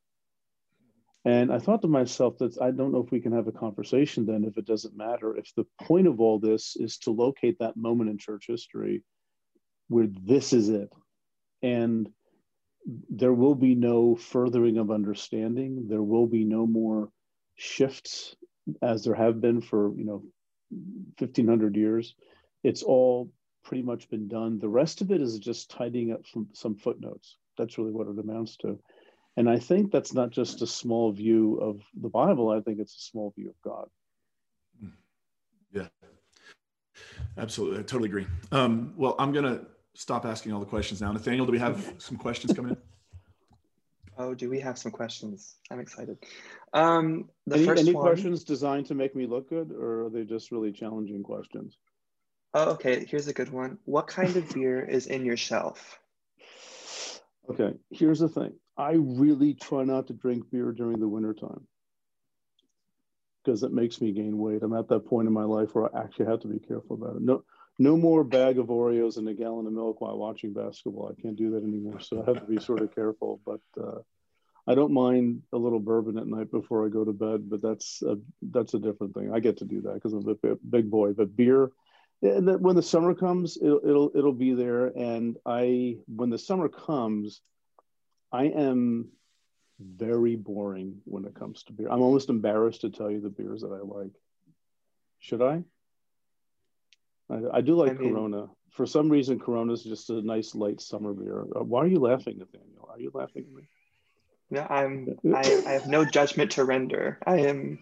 [1.27, 4.25] And I thought to myself that I don't know if we can have a conversation
[4.25, 5.37] then if it doesn't matter.
[5.37, 9.03] If the point of all this is to locate that moment in church history
[9.89, 10.89] where this is it,
[11.63, 12.09] and
[13.11, 15.89] there will be no furthering of understanding.
[15.89, 17.11] There will be no more
[17.57, 18.37] shifts
[18.83, 20.23] as there have been for, you know,
[21.19, 22.15] 1500 years.
[22.63, 23.31] It's all
[23.65, 24.59] pretty much been done.
[24.59, 27.37] The rest of it is just tidying up some, some footnotes.
[27.59, 28.79] That's really what it amounts to.
[29.37, 32.97] And I think that's not just a small view of the Bible, I think it's
[32.97, 33.89] a small view of God.
[35.73, 35.89] Yeah,
[37.37, 37.81] absolutely.
[37.81, 38.27] I totally agree.
[38.51, 39.67] Um, well, I'm to
[39.97, 41.11] stop asking all the questions now.
[41.11, 42.77] Nathaniel, do we have some questions coming in?
[44.19, 45.57] Oh, do we have some questions?
[45.71, 46.19] I'm excited.
[46.73, 50.11] Um, the any, first any one, questions designed to make me look good, or are
[50.11, 51.77] they just really challenging questions?
[52.55, 53.05] Oh, okay.
[53.09, 53.79] Here's a good one.
[53.85, 55.99] What kind of beer is in your shelf?
[57.51, 58.55] Okay, here's the thing.
[58.77, 61.67] I really try not to drink beer during the wintertime
[63.45, 64.63] because it makes me gain weight.
[64.63, 67.17] I'm at that point in my life where I actually have to be careful about
[67.17, 67.23] it.
[67.23, 67.45] No,
[67.79, 71.15] no more bag of Oreos and a gallon of milk while watching basketball.
[71.17, 72.01] I can't do that anymore.
[72.01, 73.41] So I have to be sort of careful.
[73.45, 73.99] But uh,
[74.67, 77.51] I don't mind a little bourbon at night before I go to bed.
[77.51, 79.31] But that's a, that's a different thing.
[79.33, 81.13] I get to do that because I'm a big boy.
[81.13, 81.71] But beer,
[82.23, 84.87] And when the summer comes, it'll it'll it'll be there.
[84.87, 87.43] And I, when the summer comes,
[88.33, 89.09] I am
[89.79, 91.89] very boring when it comes to beer.
[91.91, 94.13] I'm almost embarrassed to tell you the beers that I like.
[95.19, 95.63] Should I?
[97.31, 98.47] I, I do like I mean, Corona.
[98.71, 101.45] For some reason, Corona is just a nice light summer beer.
[101.55, 102.89] Uh, why are you laughing, Nathaniel?
[102.91, 103.69] Are you laughing at me?
[104.51, 105.19] No, I'm.
[105.35, 107.19] I, I have no judgment to render.
[107.27, 107.79] I am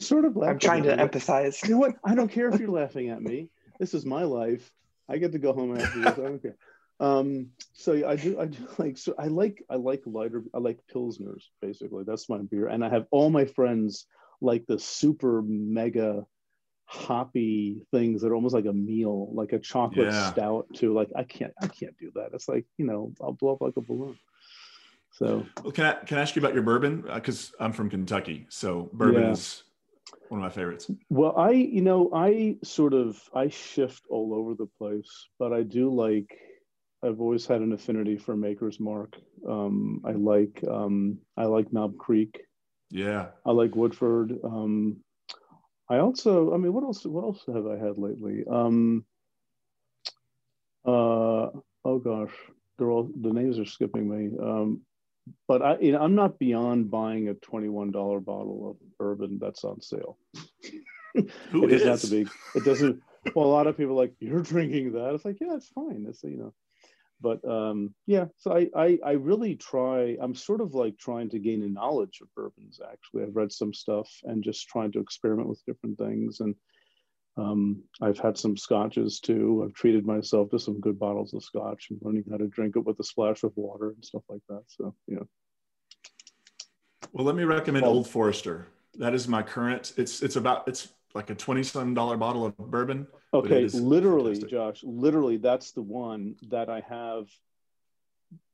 [0.00, 0.36] sort of.
[0.36, 0.52] Laughing.
[0.52, 1.62] I'm trying to empathize.
[1.64, 1.96] You know what?
[2.04, 3.48] I don't care if you're laughing at me.
[3.78, 4.70] This is my life.
[5.08, 6.12] I get to go home after this.
[6.12, 6.56] I don't care.
[7.00, 10.80] Um, so I do, I do like, so I like, I like lighter, I like
[10.92, 12.04] Pilsners, basically.
[12.04, 12.66] That's my beer.
[12.66, 14.06] And I have all my friends
[14.40, 16.26] like the super mega
[16.90, 20.30] hoppy things that are almost like a meal, like a chocolate yeah.
[20.32, 20.94] stout too.
[20.94, 22.30] Like I can't, I can't do that.
[22.32, 24.18] It's like, you know, I'll blow up like a balloon.
[25.12, 27.04] So well, can I, can I ask you about your bourbon?
[27.08, 28.46] Uh, Cause I'm from Kentucky.
[28.48, 29.30] So bourbon yeah.
[29.32, 29.64] is
[30.28, 30.90] one of my favorites.
[31.10, 35.64] Well, I, you know, I sort of, I shift all over the place, but I
[35.64, 36.38] do like,
[37.04, 39.16] I've always had an affinity for Maker's Mark.
[39.46, 42.40] Um, I like um, I like Knob Creek.
[42.90, 43.26] Yeah.
[43.46, 44.36] I like Woodford.
[44.42, 44.96] Um,
[45.90, 47.04] I also, I mean, what else?
[47.04, 48.44] What else have I had lately?
[48.50, 49.04] Um,
[50.84, 51.48] uh,
[51.84, 52.32] oh gosh,
[52.78, 54.36] they're all the names are skipping me.
[54.38, 54.82] Um,
[55.46, 59.64] but I, you know, I'm not beyond buying a twenty-one dollar bottle of bourbon that's
[59.64, 60.18] on sale.
[61.14, 61.82] Who it is?
[61.82, 62.30] doesn't have to be.
[62.54, 63.02] It doesn't.
[63.34, 65.14] Well, a lot of people like you're drinking that.
[65.14, 66.06] It's like, yeah, it's fine.
[66.08, 66.54] It's you know
[67.20, 70.16] but um, yeah, so I, I, I really try.
[70.20, 72.80] I'm sort of like trying to gain a knowledge of bourbons.
[72.80, 76.40] Actually, I've read some stuff and just trying to experiment with different things.
[76.40, 76.54] And
[77.36, 79.64] um, I've had some scotches too.
[79.64, 82.84] I've treated myself to some good bottles of scotch and learning how to drink it
[82.84, 84.62] with a splash of water and stuff like that.
[84.68, 85.24] So yeah.
[87.12, 88.68] Well, let me recommend Old Forester.
[88.94, 89.92] That is my current.
[89.96, 93.06] It's it's about it's like a twenty seven dollar bottle of bourbon.
[93.32, 94.50] Okay, literally, fantastic.
[94.50, 97.28] Josh, literally, that's the one that I have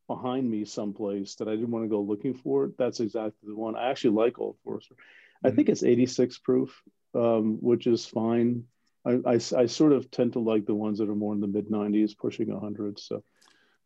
[0.09, 2.73] behind me someplace that I didn't want to go looking for.
[2.77, 3.77] That's exactly the one.
[3.77, 4.95] I actually like Old Forester.
[4.95, 5.47] Mm-hmm.
[5.47, 6.83] I think it's 86 proof,
[7.15, 8.65] um, which is fine.
[9.07, 11.47] I, I, I, sort of tend to like the ones that are more in the
[11.47, 12.99] mid 90s, pushing 100.
[12.99, 13.23] So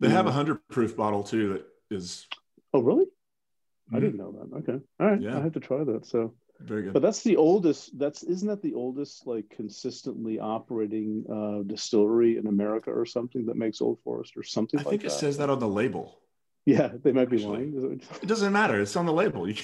[0.01, 2.27] they have a 100 proof bottle too that is.
[2.73, 3.05] Oh, really?
[3.05, 3.97] Mm-hmm.
[3.97, 4.57] I didn't know that.
[4.59, 4.85] Okay.
[5.01, 5.21] All right.
[5.21, 5.37] Yeah.
[5.37, 6.07] I have to try that.
[6.07, 6.93] So very good.
[6.93, 7.99] But that's the oldest.
[7.99, 13.57] That's isn't that the oldest like consistently operating uh, distillery in America or something that
[13.57, 14.79] makes Old Forester something.
[14.79, 14.89] Like that?
[14.89, 16.19] I like think it says that on the label.
[16.67, 18.01] Yeah, they might be Actually, lying.
[18.23, 18.81] It doesn't matter.
[18.81, 19.49] It's on the label.
[19.49, 19.55] You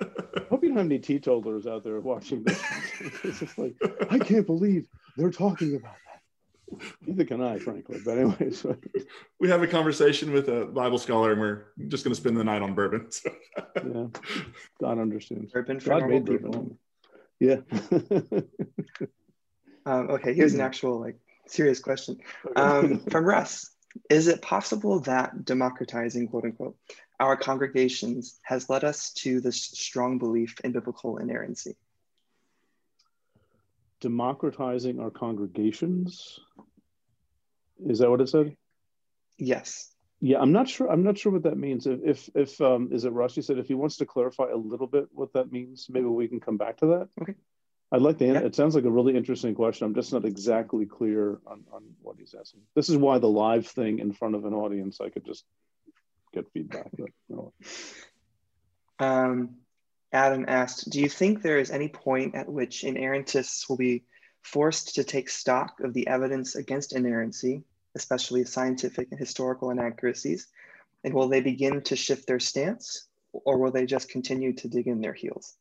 [0.00, 2.62] I hope you don't have any teetotalers out there watching this.
[3.24, 3.74] it's just like
[4.10, 6.09] I can't believe they're talking about that.
[7.06, 8.00] Neither can I, frankly.
[8.04, 8.66] But anyways,
[9.38, 12.44] we have a conversation with a Bible scholar, and we're just going to spend the
[12.44, 13.08] night on bourbon.
[13.76, 14.06] yeah,
[14.80, 15.52] God understands.
[15.52, 16.50] Bourbon for God normal people.
[16.50, 16.78] Bourbon.
[17.40, 17.56] Yeah.
[19.86, 22.18] um, okay, here's an actual like serious question
[22.56, 23.70] um, from Russ.
[24.08, 26.76] Is it possible that democratizing, quote unquote,
[27.18, 31.76] our congregations has led us to this strong belief in biblical inerrancy?
[34.00, 36.40] Democratizing our congregations.
[37.86, 38.56] Is that what it said?
[39.38, 39.94] Yes.
[40.20, 40.90] Yeah, I'm not sure.
[40.90, 41.86] I'm not sure what that means.
[41.86, 44.86] If if, if um, is it Rusty said if he wants to clarify a little
[44.86, 47.08] bit what that means, maybe we can come back to that.
[47.22, 47.34] Okay.
[47.90, 48.26] I'd like to.
[48.26, 48.40] Yeah.
[48.40, 49.86] It sounds like a really interesting question.
[49.86, 52.60] I'm just not exactly clear on on what he's asking.
[52.74, 55.44] This is why the live thing in front of an audience, I could just
[56.34, 56.90] get feedback.
[56.96, 57.52] But, you know.
[58.98, 59.56] Um,
[60.12, 64.04] Adam asked, do you think there is any point at which inerrantists will be
[64.42, 67.62] forced to take stock of the evidence against inerrancy,
[67.94, 70.48] especially scientific and historical inaccuracies?
[71.04, 74.88] And will they begin to shift their stance or will they just continue to dig
[74.88, 75.56] in their heels?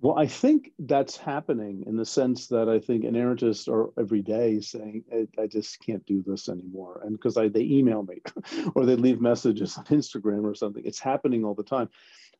[0.00, 4.60] Well, I think that's happening in the sense that I think inerrantists are every day
[4.60, 7.00] saying, I, I just can't do this anymore.
[7.04, 8.20] And because they email me
[8.74, 11.88] or they leave messages on Instagram or something, it's happening all the time.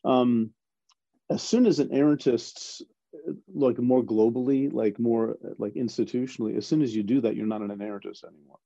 [0.04, 0.50] Um,
[1.30, 2.82] as soon as inerrantists
[3.54, 7.62] like more globally like more like institutionally as soon as you do that you're not
[7.62, 8.58] an inerrantist anymore.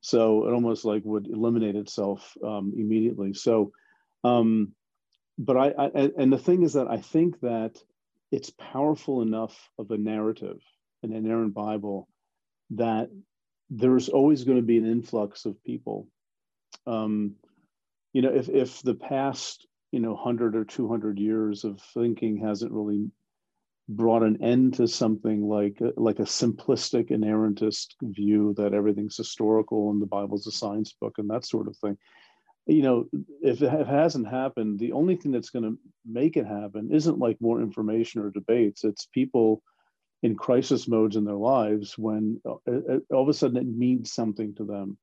[0.00, 3.34] So it almost like would eliminate itself um, immediately.
[3.34, 3.72] So
[4.24, 4.72] um,
[5.38, 7.76] but I, I and the thing is that i think that
[8.32, 10.58] it's powerful enough of a narrative
[11.02, 12.08] an inerrant bible
[12.70, 13.08] that
[13.70, 16.08] there's always going to be an influx of people.
[16.86, 17.34] Um,
[18.12, 22.72] you know if if the past you know 100 or 200 years of thinking hasn't
[22.72, 23.10] really
[23.88, 30.02] brought an end to something like like a simplistic inerrantist view that everything's historical and
[30.02, 31.96] the bible's a science book and that sort of thing.
[32.66, 33.04] You know
[33.42, 37.40] if it hasn't happened the only thing that's going to make it happen isn't like
[37.40, 38.82] more information or debates.
[38.82, 39.62] It's people
[40.22, 44.12] in crisis modes in their lives when uh, uh, all of a sudden it means
[44.12, 44.98] something to them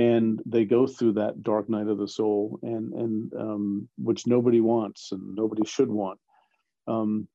[0.00, 4.60] and they go through that dark night of the soul and and um, which nobody
[4.60, 6.18] wants and nobody should want.
[6.86, 7.28] Um,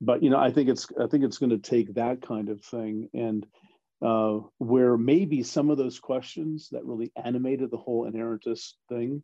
[0.00, 2.62] but you know i think it's i think it's going to take that kind of
[2.62, 3.46] thing and
[4.04, 9.22] uh, where maybe some of those questions that really animated the whole inerrantist thing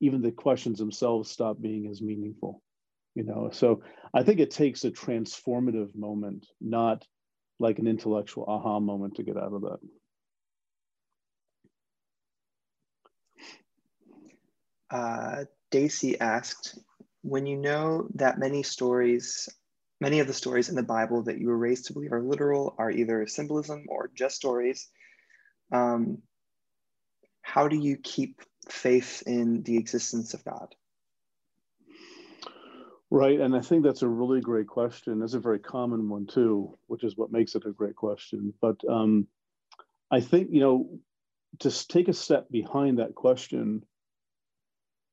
[0.00, 2.62] even the questions themselves stop being as meaningful
[3.14, 3.50] you know?
[3.52, 3.82] So
[4.14, 7.04] i think it takes a transformative moment not
[7.58, 9.78] like an intellectual aha moment to get out of that
[14.90, 16.78] uh, daisy asked
[17.22, 19.48] when you know that many stories
[20.00, 22.74] many of the stories in the bible that you were raised to believe are literal
[22.78, 24.88] are either symbolism or just stories
[25.72, 26.18] um,
[27.42, 30.74] how do you keep faith in the existence of god
[33.10, 33.40] Right.
[33.40, 35.18] And I think that's a really great question.
[35.18, 38.54] That's a very common one, too, which is what makes it a great question.
[38.60, 39.26] But um,
[40.12, 41.00] I think, you know,
[41.58, 43.84] to take a step behind that question,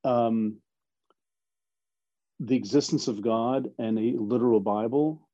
[0.04, 0.58] um,
[2.40, 5.28] the existence of God and a literal Bible,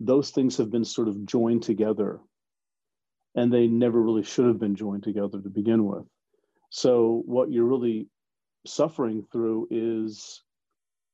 [0.00, 2.20] those things have been sort of joined together.
[3.34, 6.04] And they never really should have been joined together to begin with.
[6.70, 8.08] So, what you're really
[8.64, 10.42] suffering through is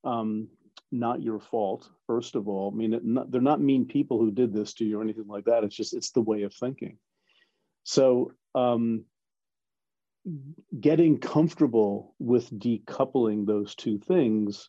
[0.04, 0.48] um,
[0.92, 4.52] not your fault first of all i mean not, they're not mean people who did
[4.52, 6.96] this to you or anything like that it's just it's the way of thinking
[7.84, 9.04] so um,
[10.78, 14.68] getting comfortable with decoupling those two things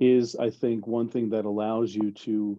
[0.00, 2.58] is i think one thing that allows you to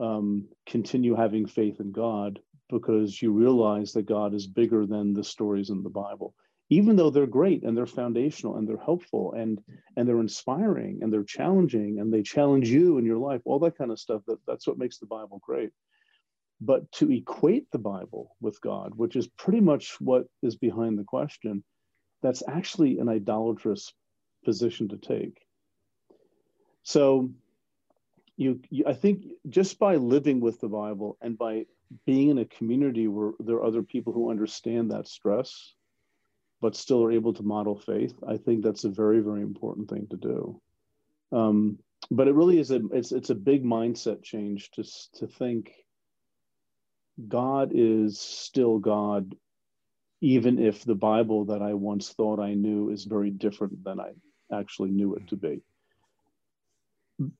[0.00, 2.38] um, continue having faith in god
[2.70, 6.34] because you realize that god is bigger than the stories in the bible.
[6.70, 9.58] Even though they're great and they're foundational and they're helpful and
[9.96, 13.78] and they're inspiring and they're challenging and they challenge you in your life all that
[13.78, 15.70] kind of stuff that, that's what makes the bible great
[16.60, 21.04] but to equate the bible with god which is pretty much what is behind the
[21.04, 21.62] question
[22.22, 23.92] that's actually an idolatrous
[24.44, 25.40] position to take
[26.82, 27.30] so
[28.36, 31.64] you, you i think just by living with the bible and by
[32.06, 35.74] being in a community where there are other people who understand that stress
[36.60, 40.06] but still are able to model faith, I think that's a very, very important thing
[40.10, 40.60] to do.
[41.30, 41.78] Um,
[42.10, 44.84] but it really is a it's it's a big mindset change to
[45.16, 45.72] to think
[47.26, 49.34] God is still God,
[50.20, 54.12] even if the Bible that I once thought I knew is very different than I
[54.52, 55.62] actually knew it to be.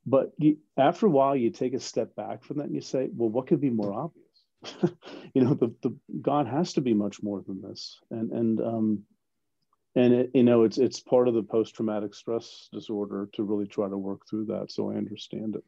[0.05, 3.09] But you, after a while, you take a step back from that and you say,
[3.15, 4.95] well, what could be more obvious?
[5.35, 8.01] you know, the, the God has to be much more than this.
[8.11, 9.05] And and um,
[9.95, 13.69] and it, you know, it's it's part of the post traumatic stress disorder to really
[13.69, 14.73] try to work through that.
[14.73, 15.65] So I understand it.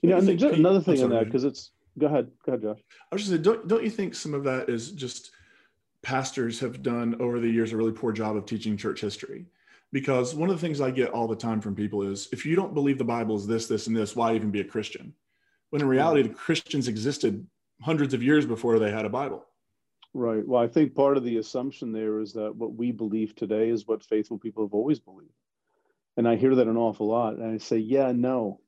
[0.00, 2.80] You know, and think, another thing on that because it's go ahead, go ahead, Josh.
[3.10, 5.30] I was just saying, don't don't you think some of that is just
[6.02, 9.46] pastors have done over the years a really poor job of teaching church history?
[9.92, 12.56] Because one of the things I get all the time from people is if you
[12.56, 15.14] don't believe the Bible is this, this, and this, why even be a Christian?
[15.74, 17.44] when in reality, the Christians existed
[17.82, 19.44] hundreds of years before they had a Bible.
[20.12, 20.46] Right.
[20.46, 23.84] Well, I think part of the assumption there is that what we believe today is
[23.84, 25.34] what faithful people have always believed.
[26.16, 27.34] And I hear that an awful lot.
[27.34, 28.60] And I say, yeah, no,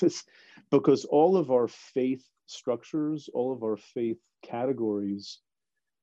[0.70, 5.40] because all of our faith structures, all of our faith categories,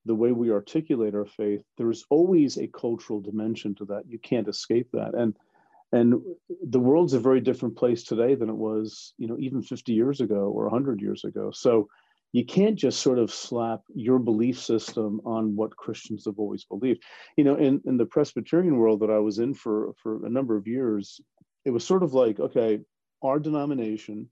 [0.05, 4.03] the way we articulate our faith, there's always a cultural dimension to that.
[4.07, 5.13] You can't escape that.
[5.13, 5.35] And
[5.91, 6.21] and
[6.67, 10.21] the world's a very different place today than it was you know even 50 years
[10.21, 11.87] ago or 100 years ago so
[12.33, 17.03] you can't just sort of slap your belief system on what christians have always believed
[17.35, 20.55] you know in, in the presbyterian world that i was in for for a number
[20.55, 21.19] of years
[21.65, 22.79] it was sort of like okay
[23.21, 24.29] our denomination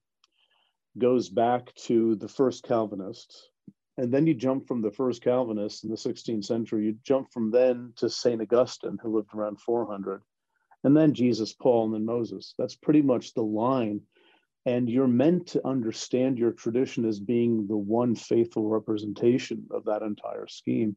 [0.99, 3.49] goes back to the first calvinists
[3.97, 7.51] and then you jump from the first calvinists in the 16th century you jump from
[7.51, 10.21] then to saint augustine who lived around 400
[10.83, 12.53] and then Jesus, Paul, and then Moses.
[12.57, 14.01] That's pretty much the line.
[14.65, 20.03] And you're meant to understand your tradition as being the one faithful representation of that
[20.03, 20.95] entire scheme.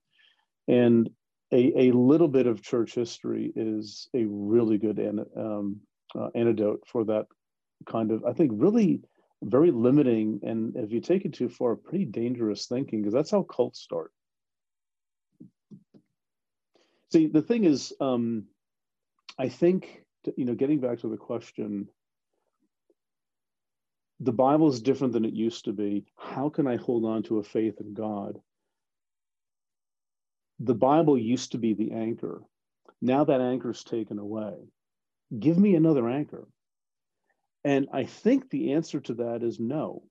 [0.69, 1.11] And
[1.53, 5.81] a, a little bit of church history is a really good an, um,
[6.15, 7.27] uh, antidote for that
[7.87, 9.03] kind of, I think, really
[9.43, 10.41] very limiting.
[10.43, 14.13] And if you take it too far, pretty dangerous thinking, because that's how cults start.
[17.11, 18.45] See, the thing is, um,
[19.39, 20.05] I think,
[20.37, 21.89] you know, getting back to the question,
[24.21, 26.07] the Bible is different than it used to be.
[26.17, 28.41] How can I hold on to a faith in God?
[30.61, 32.43] The Bible used to be the anchor.
[33.01, 34.55] Now that anchor's taken away.
[35.37, 36.47] Give me another anchor.
[37.65, 40.03] And I think the answer to that is no.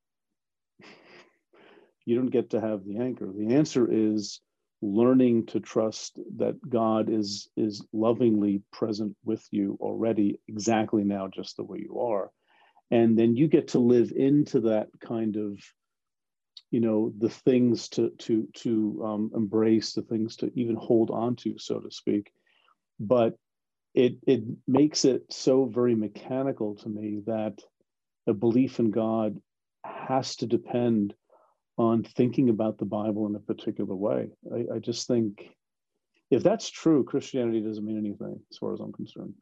[2.05, 3.31] you don't get to have the anchor.
[3.31, 4.39] The answer is
[4.81, 11.57] learning to trust that God is is lovingly present with you already exactly now just
[11.57, 12.31] the way you are.
[12.89, 15.59] And then you get to live into that kind of
[16.71, 21.35] you know the things to to to um, embrace the things to even hold on
[21.35, 22.31] to so to speak
[22.99, 23.35] but
[23.93, 27.59] it it makes it so very mechanical to me that
[28.27, 29.39] a belief in god
[29.83, 31.13] has to depend
[31.77, 35.49] on thinking about the bible in a particular way i, I just think
[36.29, 39.33] if that's true christianity doesn't mean anything as far as i'm concerned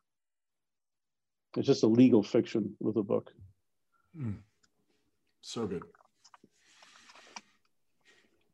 [1.57, 3.31] it's just a legal fiction with a book
[4.17, 4.35] mm.
[5.41, 5.83] so good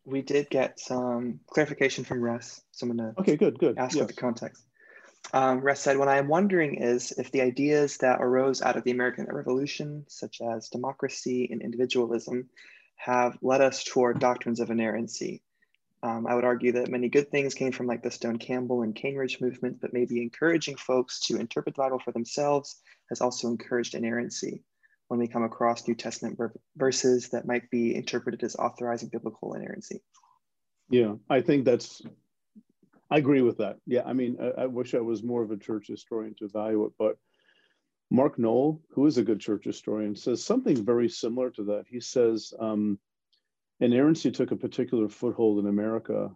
[0.05, 2.61] we did get some clarification from Russ.
[2.71, 3.77] So I'm going to okay, good, good.
[3.77, 4.07] ask yes.
[4.07, 4.64] the context.
[5.33, 8.91] Um, Russ said, What I'm wondering is if the ideas that arose out of the
[8.91, 12.49] American Revolution, such as democracy and individualism,
[12.97, 15.41] have led us toward doctrines of inerrancy.
[16.03, 18.95] Um, I would argue that many good things came from like the Stone Campbell and
[18.95, 23.47] Cane Ridge movement, but maybe encouraging folks to interpret the Bible for themselves has also
[23.47, 24.63] encouraged inerrancy
[25.07, 26.39] when we come across New Testament
[26.75, 30.01] verses that might be interpreted as authorizing biblical inerrancy.
[30.89, 32.01] Yeah, I think that's,
[33.09, 33.77] I agree with that.
[33.85, 36.93] Yeah, I mean, I, I wish I was more of a church historian to evaluate,
[36.97, 37.17] but
[38.11, 41.85] Mark Noll, who is a good church historian, says something very similar to that.
[41.89, 42.99] He says um,
[43.79, 46.31] inerrancy took a particular foothold in America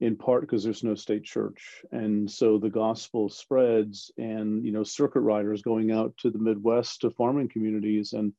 [0.00, 4.82] in part because there's no state church and so the gospel spreads and you know
[4.82, 8.32] circuit riders going out to the midwest to farming communities and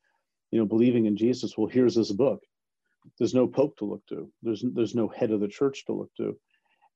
[0.52, 2.44] you know believing in jesus well here's this book
[3.18, 6.14] there's no pope to look to there's there's no head of the church to look
[6.16, 6.38] to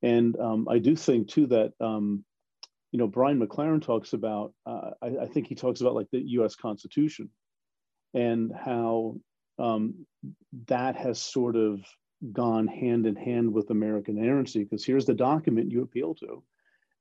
[0.01, 2.23] and um, i do think too that um,
[2.91, 6.19] you know brian mclaren talks about uh, I, I, think he talks about like the
[6.19, 7.29] us constitution
[8.13, 9.15] and how
[9.59, 10.05] um,
[10.67, 11.81] that has sort of
[12.31, 16.43] gone hand in hand with American inerrancy because here's the document you appeal to,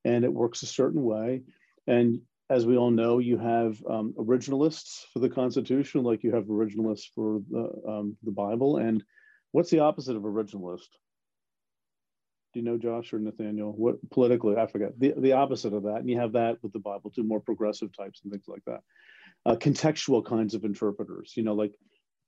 [0.04, 1.42] and it works a certain way.
[1.86, 2.20] And
[2.50, 7.06] as we all know, you have um, originalists for the Constitution, like you have originalists
[7.14, 8.78] for the um, the Bible.
[8.78, 9.02] And
[9.52, 10.88] what's the opposite of originalist?
[12.52, 13.72] Do you know Josh or Nathaniel?
[13.72, 14.56] What politically?
[14.56, 15.96] I forget the the opposite of that.
[15.96, 18.80] And you have that with the Bible too, more progressive types and things like that.
[19.44, 21.34] Uh, contextual kinds of interpreters.
[21.36, 21.74] You know, like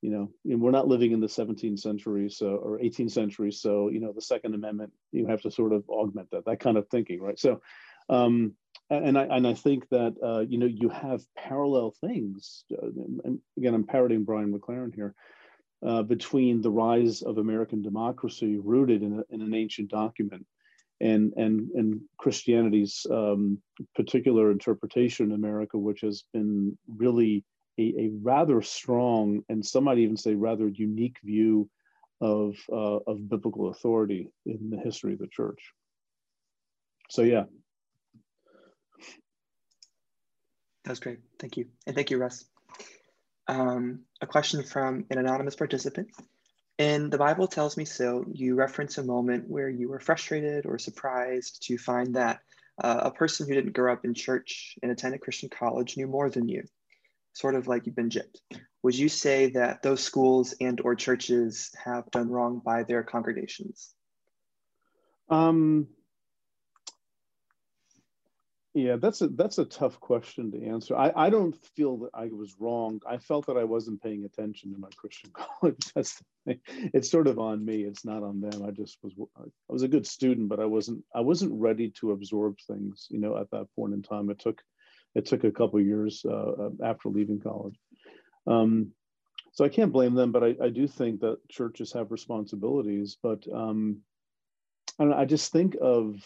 [0.02, 4.00] you know, we're not living in the 17th century so or 18th century so you
[4.00, 7.20] know the second amendment you have to sort of augment that that kind of thinking
[7.20, 7.60] right so
[8.08, 8.54] um
[8.88, 12.86] and i and i think that uh, you know you have parallel things uh,
[13.58, 15.14] again i'm parroting brian mclaren here
[15.86, 20.46] uh, between the rise of american democracy rooted in, a, in an ancient document
[21.00, 23.58] and and and christianity's um,
[23.94, 27.44] particular interpretation in america which has been really
[27.78, 31.68] a, a rather strong and some might even say rather unique view
[32.20, 35.72] of, uh, of biblical authority in the history of the church.
[37.08, 37.44] So, yeah.
[40.84, 41.20] That's great.
[41.38, 41.66] Thank you.
[41.86, 42.44] And thank you, Russ.
[43.50, 46.08] Um, a question from an anonymous participant.
[46.78, 50.78] In The Bible Tells Me So, you reference a moment where you were frustrated or
[50.78, 52.38] surprised to find that
[52.80, 56.06] uh, a person who didn't grow up in church and attend a Christian college knew
[56.06, 56.62] more than you
[57.32, 58.40] sort of like you've been gypped.
[58.84, 63.92] Would you say that those schools and or churches have done wrong by their congregations?
[65.28, 65.88] Um,
[68.74, 70.96] yeah, that's a that's a tough question to answer.
[70.96, 73.00] I, I don't feel that I was wrong.
[73.08, 75.92] I felt that I wasn't paying attention to my Christian college.
[75.94, 77.82] That's it's sort of on me.
[77.82, 78.64] It's not on them.
[78.64, 82.12] I just was I was a good student, but I wasn't I wasn't ready to
[82.12, 83.06] absorb things.
[83.10, 84.62] You know, at that point in time, it took
[85.14, 87.78] it took a couple years uh, uh, after leaving college.
[88.46, 88.92] Um,
[89.52, 93.16] so I can't blame them, but I, I, do think that churches have responsibilities.
[93.20, 93.98] But um,
[94.98, 96.22] I, know, I just think of,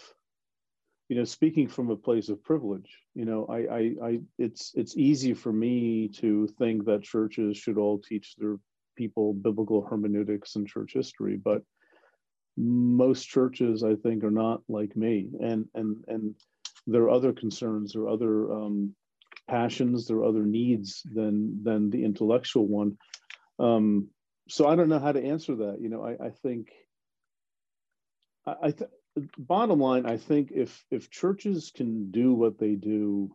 [1.09, 2.99] you know, speaking from a place of privilege.
[3.15, 7.79] You know, I, I, I, it's it's easy for me to think that churches should
[7.79, 8.57] all teach their
[8.97, 11.63] people biblical hermeneutics and church history, but
[12.57, 16.35] most churches, I think, are not like me, and and and
[16.87, 18.95] there are other concerns there are other um,
[19.49, 22.97] passions there are other needs than than the intellectual one
[23.59, 24.09] um,
[24.49, 26.69] so i don't know how to answer that you know i, I think
[28.47, 28.73] i,
[29.39, 33.35] bottom line i think if if churches can do what they do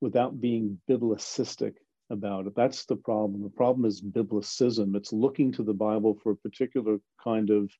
[0.00, 1.74] without being biblicistic
[2.10, 6.32] about it that's the problem the problem is biblicism it's looking to the bible for
[6.32, 7.70] a particular kind of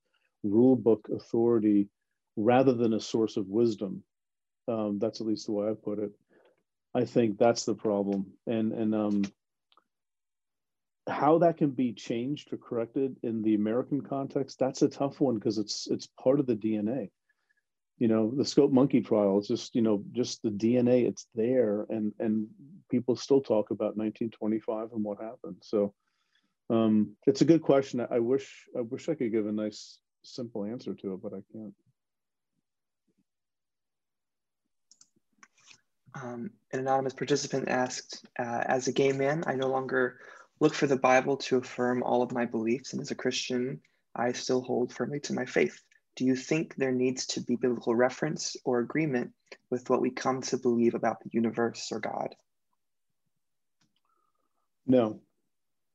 [0.42, 1.88] rule book authority
[2.36, 4.03] rather than a source of wisdom
[4.70, 6.12] um, that's at least the way I put it.
[6.94, 8.26] I think that's the problem.
[8.46, 9.22] And and um,
[11.09, 15.36] how that can be changed or corrected in the American context, that's a tough one
[15.36, 17.11] because it's it's part of the DNA.
[17.98, 21.86] You know, the Scopes monkey trial is just, you know, just the DNA, it's there.
[21.90, 22.46] And and
[22.90, 25.57] people still talk about 1925 and what happened.
[25.62, 25.94] So
[26.70, 28.07] um, it's a good question.
[28.11, 31.42] I wish I wish I could give a nice simple answer to it, but I
[31.53, 31.74] can't.
[36.14, 40.18] Um, an anonymous participant asked, uh, as a gay man, I no longer
[40.61, 42.92] look for the Bible to affirm all of my beliefs.
[42.92, 43.80] And as a Christian,
[44.14, 45.80] I still hold firmly to my faith.
[46.16, 49.32] Do you think there needs to be biblical reference or agreement
[49.70, 52.34] with what we come to believe about the universe or God?
[54.86, 55.20] No,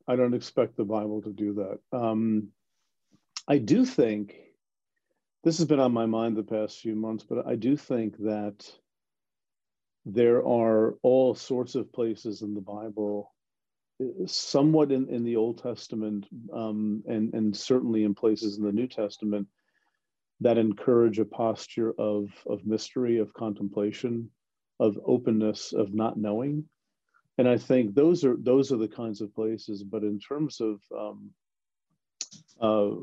[0.07, 1.97] I don't expect the Bible to do that.
[1.97, 2.49] Um,
[3.47, 4.35] I do think
[5.43, 8.65] this has been on my mind the past few months, but I do think that
[10.05, 13.34] there are all sorts of places in the Bible,
[14.25, 18.87] somewhat in, in the Old Testament, um, and, and certainly in places in the New
[18.87, 19.47] Testament,
[20.41, 24.29] that encourage a posture of, of mystery, of contemplation,
[24.79, 26.65] of openness, of not knowing.
[27.37, 29.83] And I think those are those are the kinds of places.
[29.83, 31.31] But in terms of um,
[32.61, 32.95] uh,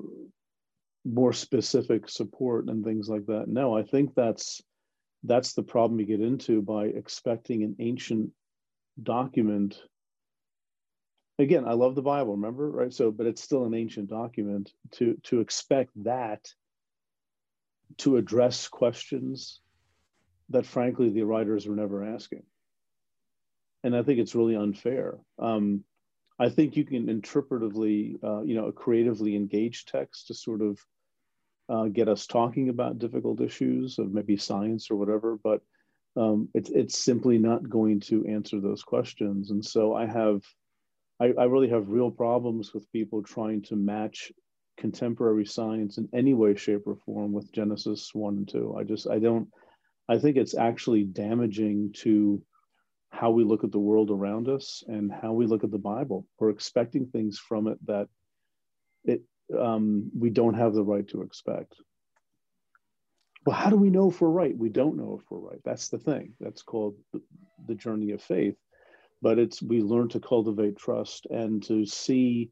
[1.05, 4.63] more specific support and things like that, no, I think that's
[5.25, 8.31] that's the problem you get into by expecting an ancient
[9.03, 9.81] document
[11.43, 12.93] again i love the bible remember right?
[12.93, 16.47] So but it's still an ancient document to to expect that
[17.99, 19.61] to address questions
[20.51, 22.43] that frankly the writers were never asking.
[23.85, 25.19] And i think it's really unfair.
[25.39, 25.85] Um,
[26.39, 30.79] i think you can interpretively uh, you know creatively engage text to sort of
[31.69, 35.63] uh, get us talking about difficult issues of maybe science or whatever, but
[36.17, 39.51] um, it's it's simply not going to answer those questions.
[39.51, 40.43] And so I have,
[41.23, 44.33] I, I really have real problems with people trying to match
[44.77, 48.75] contemporary science in any way, shape, or form with Genesis one and two.
[48.79, 49.49] I just I don't.
[50.09, 52.43] I think it's actually damaging to
[53.11, 56.27] how we look at the world around us and how we look at the Bible.
[56.39, 58.09] We're expecting things from it that
[59.05, 59.23] it
[59.57, 61.75] um, we don't have the right to expect.
[63.47, 64.57] Well, how do we know if we're right?
[64.57, 65.61] We don't know if we're right.
[65.65, 66.35] That's the thing.
[66.41, 67.21] That's called the,
[67.69, 68.57] the journey of faith.
[69.23, 72.51] But it's we learn to cultivate trust and to see,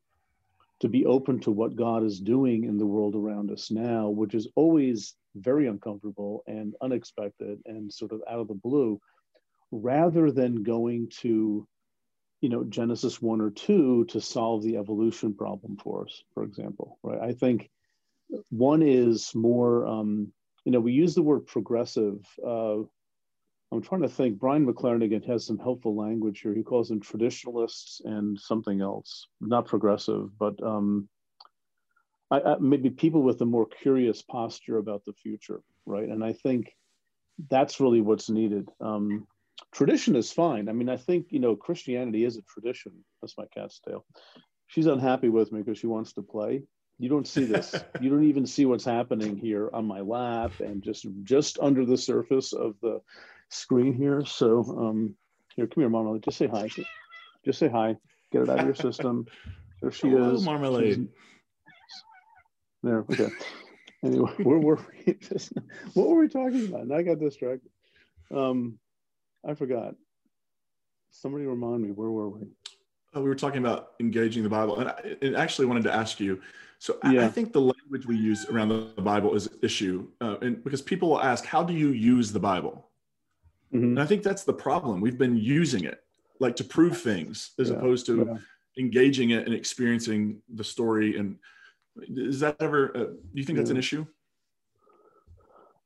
[0.79, 4.35] to be open to what God is doing in the world around us now, which
[4.35, 9.01] is always very uncomfortable and unexpected and sort of out of the blue,
[9.73, 11.67] rather than going to
[12.41, 16.99] you know genesis 1 or 2 to solve the evolution problem for us for example
[17.03, 17.21] right?
[17.21, 17.71] I think
[18.49, 20.33] one is more um,
[20.65, 22.79] you know we use the word progressive uh,
[23.73, 27.01] i'm trying to think brian mclaren again has some helpful language here he calls them
[27.01, 31.09] traditionalists and something else not progressive but um,
[32.31, 36.33] I, I, maybe people with a more curious posture about the future right and i
[36.33, 36.75] think
[37.49, 39.27] that's really what's needed um,
[39.73, 40.69] tradition is fine.
[40.69, 42.93] I mean, I think you know Christianity is a tradition.
[43.21, 44.05] That's my cat's tail.
[44.67, 46.63] She's unhappy with me because she wants to play.
[46.99, 47.75] You don't see this.
[48.01, 51.97] you don't even see what's happening here on my lap and just just under the
[51.97, 53.01] surface of the
[53.51, 54.25] screen here.
[54.25, 55.15] So um,
[55.57, 56.23] here, come here, Marmalade.
[56.23, 56.69] Just say hi.
[57.45, 57.97] Just say hi.
[58.33, 59.27] Get it out of your system.
[59.83, 60.45] There she Hello, is.
[60.45, 60.95] Marmalade.
[60.95, 61.07] She's...
[62.83, 63.01] There.
[63.01, 63.29] Okay.
[64.05, 65.19] Anyway, where were we?
[65.95, 66.83] what were we talking about?
[66.83, 67.71] And I got distracted.
[68.35, 68.79] Um,
[69.47, 69.95] I forgot.
[71.11, 72.47] Somebody remind me, where were we?
[73.13, 74.79] Oh, we were talking about engaging the Bible.
[74.79, 76.41] And I and actually wanted to ask you.
[76.79, 77.23] So yeah.
[77.23, 80.07] I, I, think the language we use around the Bible is an issue.
[80.21, 82.90] Uh, and because people will ask, how do you use the Bible?
[83.75, 83.85] Mm-hmm.
[83.85, 85.01] And I think that's the problem.
[85.01, 86.03] We've been using it
[86.41, 87.77] like to prove things as yeah.
[87.77, 88.39] opposed to yeah.
[88.83, 91.19] engaging it and experiencing the story.
[91.19, 91.37] And
[92.09, 94.07] is that ever, uh, do you think that's an issue?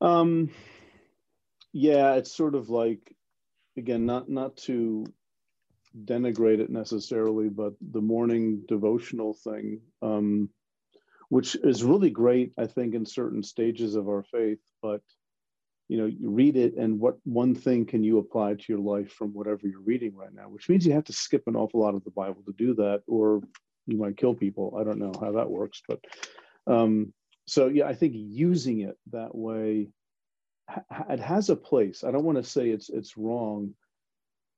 [0.01, 0.51] Um,
[1.73, 3.15] yeah, it's sort of like
[3.77, 5.07] again, not not to
[6.05, 10.49] denigrate it necessarily, but the morning devotional thing, um,
[11.29, 14.61] which is really great, I think, in certain stages of our faith.
[14.83, 15.03] But
[15.89, 19.13] you know, you read it, and what one thing can you apply to your life
[19.13, 20.49] from whatever you're reading right now?
[20.49, 23.03] Which means you have to skip an awful lot of the Bible to do that,
[23.07, 23.43] or
[23.87, 24.77] you might kill people.
[24.81, 26.01] I don't know how that works, but
[26.67, 27.13] um,
[27.47, 29.89] so yeah, I think using it that way
[31.11, 32.05] it has a place.
[32.05, 33.75] I don't want to say it's it's wrong,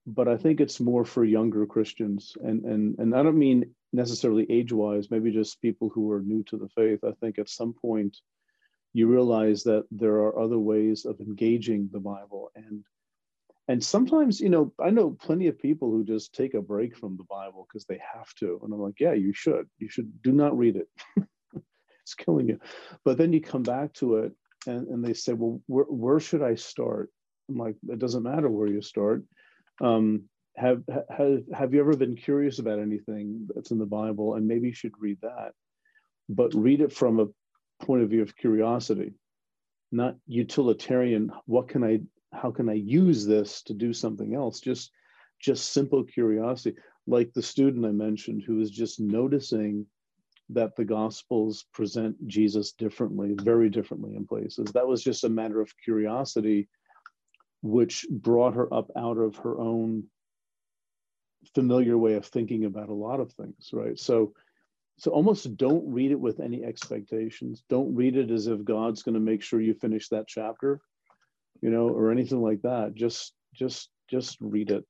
[0.06, 4.46] but I think it's more for younger Christians, and and and I don't mean necessarily
[4.50, 5.10] age wise.
[5.10, 7.00] Maybe just people who are new to the faith.
[7.04, 8.16] I think at some point
[8.96, 12.82] you realize that there are other ways of engaging the Bible, and
[13.68, 17.16] and sometimes you know i know plenty of people who just take a break from
[17.16, 18.60] the bible because they have to.
[18.62, 19.66] And i'm like yeah you should.
[19.78, 20.88] You should do not read it.
[22.04, 22.60] It's killing you.
[23.04, 24.32] But then you come back to it
[24.68, 27.10] and, and they say well where, where should i start?
[27.48, 29.24] I'm like it doesn't matter where you start.
[29.80, 34.36] Um, have, have have you ever been curious about anything that's in the bible?
[34.36, 35.50] And maybe you should read that.
[36.28, 37.26] But read it from a
[37.80, 39.12] point of view of curiosity
[39.92, 42.00] not utilitarian what can i
[42.36, 44.60] how can I use this to do something else?
[44.60, 44.92] Just
[45.40, 49.86] just simple curiosity, like the student I mentioned who was just noticing
[50.48, 54.72] that the gospels present Jesus differently, very differently in places.
[54.72, 56.68] That was just a matter of curiosity,
[57.62, 60.04] which brought her up out of her own
[61.54, 63.98] familiar way of thinking about a lot of things, right?
[63.98, 64.32] So
[64.98, 67.62] so almost don't read it with any expectations.
[67.68, 70.80] Don't read it as if God's going to make sure you finish that chapter
[71.60, 72.94] you know, or anything like that.
[72.94, 74.84] Just just just read it.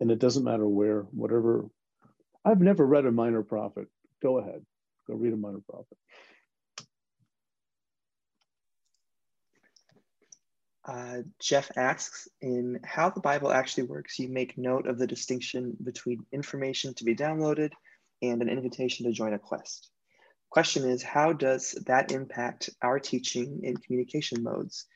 [0.00, 1.66] And it doesn't matter where, whatever.
[2.44, 3.88] I've never read a minor prophet.
[4.22, 4.64] Go ahead.
[5.08, 5.96] Go read a minor prophet.
[10.86, 15.74] Uh, Jeff asks, in how the Bible actually works, you make note of the distinction
[15.82, 17.70] between information to be downloaded
[18.28, 19.90] and an invitation to join a quest.
[20.50, 24.86] Question is, how does that impact our teaching in communication modes?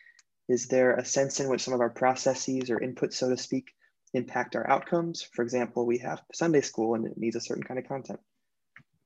[0.48, 3.72] Is there a sense in which some of our processes or inputs, so to speak,
[4.14, 5.22] impact our outcomes?
[5.22, 8.20] For example, we have Sunday school and it needs a certain kind of content.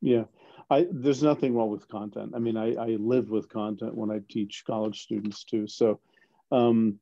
[0.00, 0.24] Yeah,
[0.70, 2.32] I, there's nothing wrong with content.
[2.34, 5.66] I mean, I, I live with content when I teach college students too.
[5.66, 6.00] So,
[6.50, 6.98] um,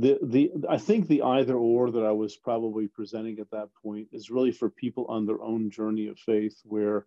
[0.00, 4.08] the the I think the either or that I was probably presenting at that point
[4.12, 7.06] is really for people on their own journey of faith, where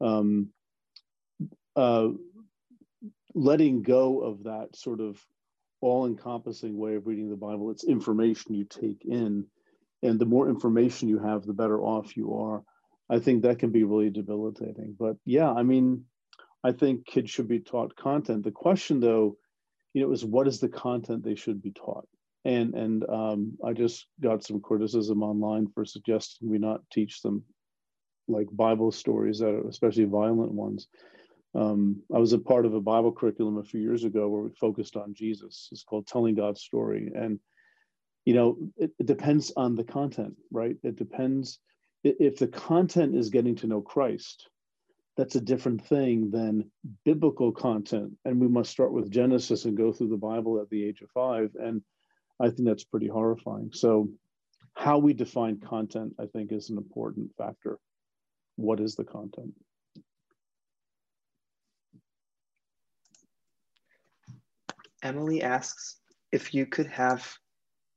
[0.00, 0.48] um,
[1.76, 2.08] uh,
[3.34, 5.18] letting go of that sort of
[5.80, 7.70] all encompassing way of reading the Bible.
[7.70, 9.46] It's information you take in.
[10.02, 12.62] And the more information you have, the better off you are.
[13.10, 14.96] I think that can be really debilitating.
[14.98, 16.04] But yeah, I mean,
[16.64, 18.44] I think kids should be taught content.
[18.44, 19.36] The question, though,
[19.92, 22.08] you know, is what is the content they should be taught?
[22.44, 27.44] And and um, I just got some criticism online for suggesting we not teach them
[28.28, 30.88] like Bible stories, that are especially violent ones.
[31.54, 34.50] Um, I was a part of a Bible curriculum a few years ago where we
[34.58, 35.68] focused on Jesus.
[35.70, 37.12] It's called Telling God's Story.
[37.14, 37.38] And,
[38.24, 40.76] you know, it, it depends on the content, right?
[40.82, 41.58] It depends.
[42.04, 44.48] If the content is getting to know Christ,
[45.16, 46.70] that's a different thing than
[47.04, 48.12] biblical content.
[48.24, 51.10] And we must start with Genesis and go through the Bible at the age of
[51.10, 51.50] five.
[51.60, 51.82] And
[52.42, 53.70] I think that's pretty horrifying.
[53.72, 54.08] So,
[54.74, 57.78] how we define content, I think, is an important factor.
[58.56, 59.54] What is the content?
[65.02, 66.00] Emily asks
[66.32, 67.32] if you could have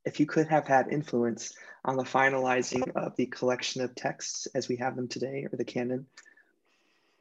[0.05, 4.67] if you could have had influence on the finalizing of the collection of texts as
[4.67, 6.05] we have them today or the canon,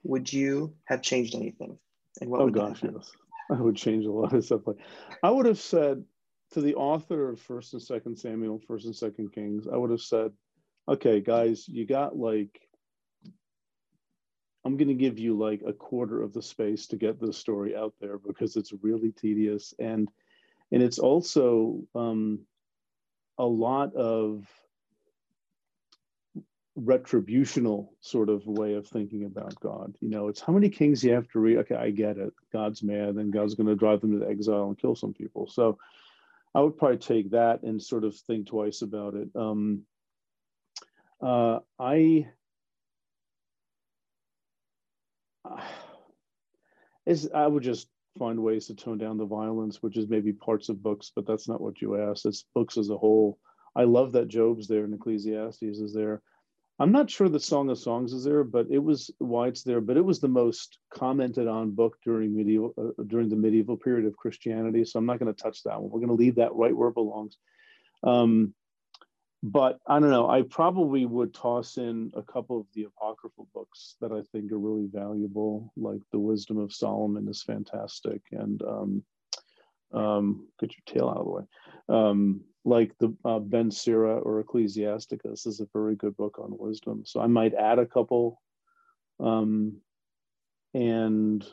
[0.03, 1.79] would you have changed anything?
[2.21, 3.13] And what oh gosh, yes.
[3.51, 4.67] I would change a lot of stuff.
[4.67, 4.79] Like
[5.23, 6.05] I would have said
[6.55, 10.01] to the author of First and Second Samuel, First and Second Kings, I would have
[10.01, 10.33] said,
[10.89, 12.61] okay, guys, you got like
[14.65, 17.77] I'm going to give you like a quarter of the space to get this story
[17.77, 20.09] out there because it's really tedious and
[20.73, 22.41] and it's also um,
[23.37, 24.47] a lot of
[26.79, 29.95] retributional sort of way of thinking about God.
[30.01, 31.59] You know, it's how many kings you have to read.
[31.59, 32.33] Okay, I get it.
[32.53, 35.49] God's mad, and God's going to drive them to exile and kill some people.
[35.49, 35.79] So
[36.55, 39.29] I would probably take that and sort of think twice about it.
[39.35, 39.83] Um,
[41.21, 42.29] uh, I
[47.07, 47.89] is I would just
[48.19, 51.49] find ways to tone down the violence, which is maybe parts of books, but that's
[51.49, 52.27] not what you asked.
[52.27, 53.39] It's books as a whole.
[53.77, 56.23] I love that Job's there and Ecclesiastes is there.
[56.81, 59.81] I'm not sure the Song of Songs is there, but it was why it's there.
[59.81, 64.07] But it was the most commented on book during medieval uh, during the medieval period
[64.07, 64.85] of Christianity.
[64.85, 65.91] So I'm not going to touch that one.
[65.91, 67.37] We're going to leave that right where it belongs.
[68.03, 68.55] Um,
[69.45, 70.29] but I don't know.
[70.29, 74.59] I probably would toss in a couple of the apocryphal books that I think are
[74.59, 79.05] really valuable, like the Wisdom of Solomon is fantastic, and um,
[79.93, 82.45] um, get your tail out of the way.
[82.65, 87.03] Like the uh, Ben Sira or Ecclesiasticus is a very good book on wisdom.
[87.05, 88.41] So I might add a couple,
[89.21, 89.77] um,
[90.73, 91.45] and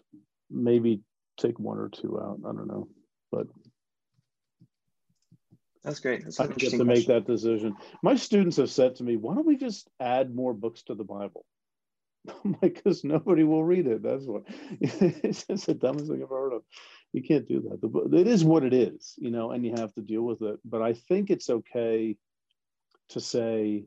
[0.49, 1.01] maybe
[1.38, 2.39] take one or two out.
[2.47, 2.88] I don't know,
[3.32, 3.47] but
[5.84, 6.24] that's great.
[6.24, 6.88] That's I get to question.
[6.88, 7.76] make that decision.
[8.03, 11.03] My students have said to me, "Why don't we just add more books to the
[11.03, 11.45] Bible?"
[12.45, 14.03] I'm like, because nobody will read it.
[14.03, 14.43] That's what.
[14.80, 16.64] it's the dumbest thing I've ever heard of.
[17.14, 18.18] You can't do that.
[18.18, 20.59] It is what it is, you know, and you have to deal with it.
[20.64, 22.16] But I think it's okay
[23.09, 23.86] to say,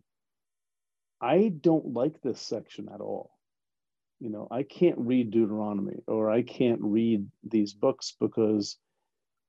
[1.21, 3.31] I don't like this section at all.
[4.21, 8.77] You know, I can't read Deuteronomy or I can't read these books because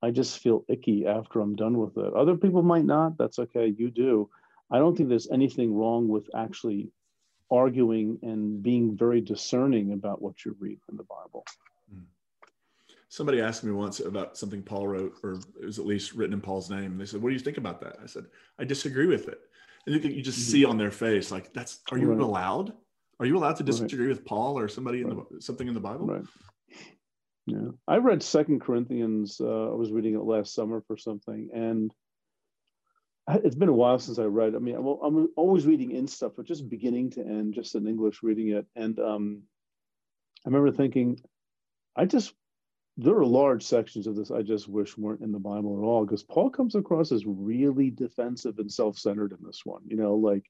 [0.02, 2.14] I just feel icky after I'm done with it.
[2.14, 3.18] Other people might not.
[3.18, 3.74] That's okay.
[3.76, 4.30] You do.
[4.70, 6.90] I don't think there's anything wrong with actually
[7.50, 11.44] arguing and being very discerning about what you read in the Bible.
[13.16, 16.42] Somebody asked me once about something Paul wrote, or it was at least written in
[16.42, 16.92] Paul's name.
[16.92, 17.96] And they said, What do you think about that?
[18.02, 18.26] I said,
[18.58, 19.38] I disagree with it.
[19.86, 22.20] And you, just see on their face, like, that's, are you right.
[22.20, 22.74] allowed?
[23.18, 24.08] Are you allowed to disagree right.
[24.08, 26.06] with Paul or somebody in the, something in the Bible?
[26.06, 26.24] Right.
[27.46, 27.70] Yeah.
[27.88, 29.40] I read Second Corinthians.
[29.40, 31.48] Uh, I was reading it last summer for something.
[31.54, 31.94] And
[33.30, 34.54] it's been a while since I read.
[34.54, 37.88] I mean, I'm, I'm, always reading in stuff, but just beginning to end, just in
[37.88, 38.66] English, reading it.
[38.76, 39.42] And um,
[40.44, 41.18] I remember thinking,
[41.96, 42.34] I just
[42.96, 46.04] there are large sections of this I just wish weren't in the Bible at all,
[46.04, 49.82] because Paul comes across as really defensive and self-centered in this one.
[49.86, 50.44] You know, like,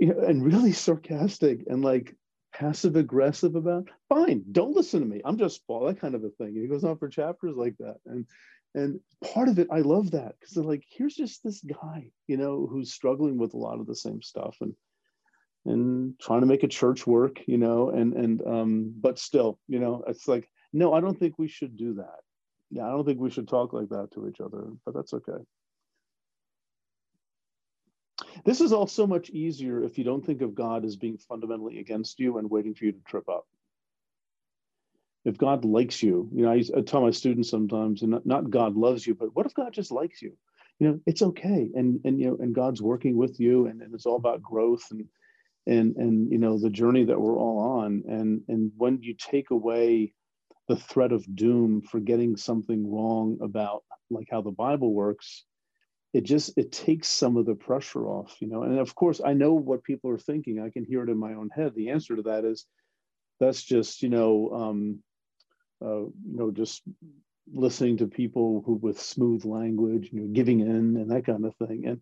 [0.00, 2.16] and really sarcastic and like
[2.52, 3.88] passive aggressive about.
[4.08, 5.20] Fine, don't listen to me.
[5.24, 5.86] I'm just Paul.
[5.86, 6.54] That kind of a thing.
[6.54, 8.26] He goes on for chapters like that, and
[8.74, 12.36] and part of it i love that because they're like here's just this guy you
[12.36, 14.74] know who's struggling with a lot of the same stuff and
[15.66, 19.78] and trying to make a church work you know and and um but still you
[19.78, 22.20] know it's like no i don't think we should do that.
[22.70, 25.42] Yeah i don't think we should talk like that to each other but that's okay.
[28.44, 31.78] This is all so much easier if you don't think of god as being fundamentally
[31.78, 33.46] against you and waiting for you to trip up.
[35.24, 38.50] If God likes you, you know, I, I tell my students sometimes, and not, not
[38.50, 40.36] God loves you, but what if God just likes you?
[40.78, 43.94] You know, it's okay, and and you know, and God's working with you, and, and
[43.94, 45.06] it's all about growth and
[45.66, 49.50] and and you know the journey that we're all on, and and when you take
[49.50, 50.12] away
[50.68, 55.44] the threat of doom for getting something wrong about like how the Bible works,
[56.12, 58.62] it just it takes some of the pressure off, you know.
[58.62, 60.60] And of course, I know what people are thinking.
[60.60, 61.74] I can hear it in my own head.
[61.74, 62.66] The answer to that is
[63.40, 65.02] that's just you know um,
[65.84, 66.82] uh, you know, just
[67.52, 71.54] listening to people who with smooth language, you know, giving in and that kind of
[71.56, 71.86] thing.
[71.86, 72.00] And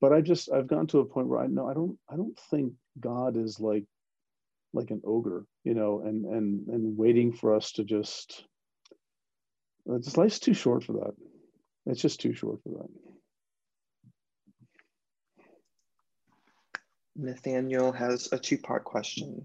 [0.00, 2.38] but I just I've gotten to a point where I know I don't I don't
[2.50, 3.84] think God is like
[4.72, 8.44] like an ogre, you know, and and and waiting for us to just
[9.86, 11.14] it's life's too short for that.
[11.86, 12.88] It's just too short for that.
[17.14, 19.44] Nathaniel has a two-part question.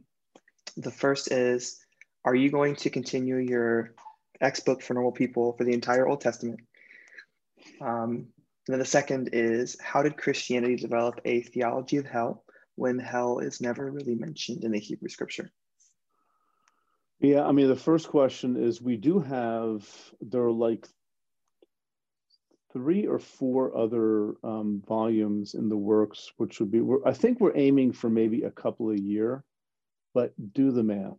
[0.78, 1.80] The first is
[2.24, 3.96] are you going to continue your
[4.42, 6.60] X book for normal people for the entire Old Testament?
[7.82, 8.28] Um,
[8.68, 12.44] and then the second is how did Christianity develop a theology of hell
[12.78, 15.52] when hell is never really mentioned in the Hebrew scripture?
[17.20, 19.86] Yeah, I mean, the first question is we do have,
[20.22, 20.88] there are like
[22.72, 27.58] three or four other um, volumes in the works, which would be, I think we're
[27.58, 29.44] aiming for maybe a couple a year,
[30.14, 31.18] but do the math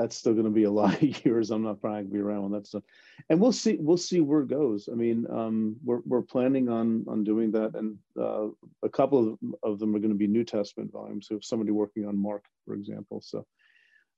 [0.00, 1.50] that's still going to be a lot of years.
[1.50, 2.82] I'm not probably going to be around when that's done,
[3.28, 3.76] and we'll see.
[3.78, 4.88] We'll see where it goes.
[4.90, 8.48] I mean, um, we're we're planning on on doing that, and uh,
[8.82, 11.26] a couple of, of them are going to be New Testament volumes.
[11.28, 13.46] So, if somebody working on Mark, for example, so.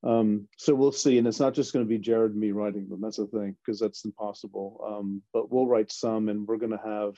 [0.04, 2.88] Um, so we'll see, and it's not just going to be Jared and me writing
[2.88, 3.00] them.
[3.00, 4.84] That's the thing, because that's impossible.
[4.84, 7.14] Um, but we'll write some, and we're going to have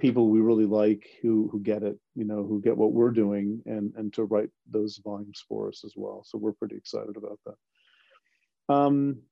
[0.00, 3.62] people we really like who who get it, you know, who get what we're doing,
[3.66, 6.24] and and to write those volumes for us as well.
[6.26, 8.74] So we're pretty excited about that.
[8.74, 9.22] Um,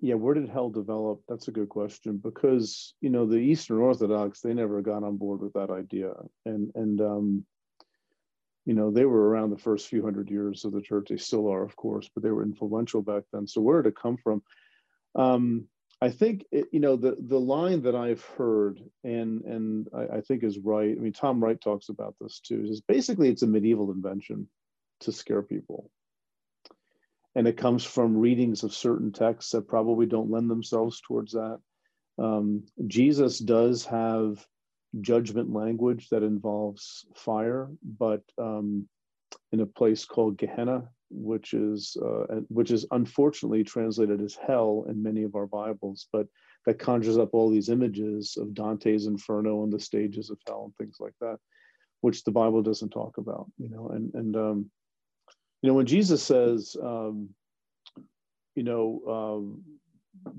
[0.00, 1.22] yeah, where did hell develop?
[1.28, 5.40] That's a good question because you know the Eastern Orthodox they never got on board
[5.40, 6.12] with that idea,
[6.44, 7.46] and and um,
[8.66, 11.08] you know they were around the first few hundred years of the church.
[11.08, 13.46] They still are, of course, but they were influential back then.
[13.46, 14.42] So where did it come from?
[15.14, 15.68] Um,
[16.00, 20.20] I think it, you know the the line that I've heard and and I, I,
[20.20, 20.90] think is right.
[20.90, 22.64] I mean, Tom Wright talks about this too.
[22.68, 24.48] Is basically it's a medieval invention
[25.00, 25.90] to scare people,
[27.34, 31.58] and it comes from readings of certain texts that probably don't lend themselves towards that.
[32.18, 34.44] Um, Jesus does have
[35.00, 38.88] judgment language that involves fire, but um,
[39.52, 45.02] in a place called Gehenna, which is uh, which is unfortunately translated as hell in
[45.02, 46.26] many of our Bibles, but
[46.66, 50.76] that conjures up all these images of Dante's Inferno and the stages of hell and
[50.76, 51.38] things like that,
[52.00, 53.46] which the Bible doesn't talk about.
[53.58, 54.70] You know, and and um,
[55.62, 57.30] you know when Jesus says, um,
[58.56, 59.62] you know, um,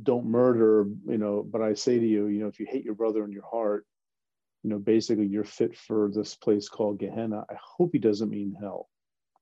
[0.04, 2.96] don't murder, you know, but I say to you, you know, if you hate your
[2.96, 3.86] brother in your heart,
[4.64, 7.46] you know, basically you're fit for this place called Gehenna.
[7.50, 8.90] I hope he doesn't mean hell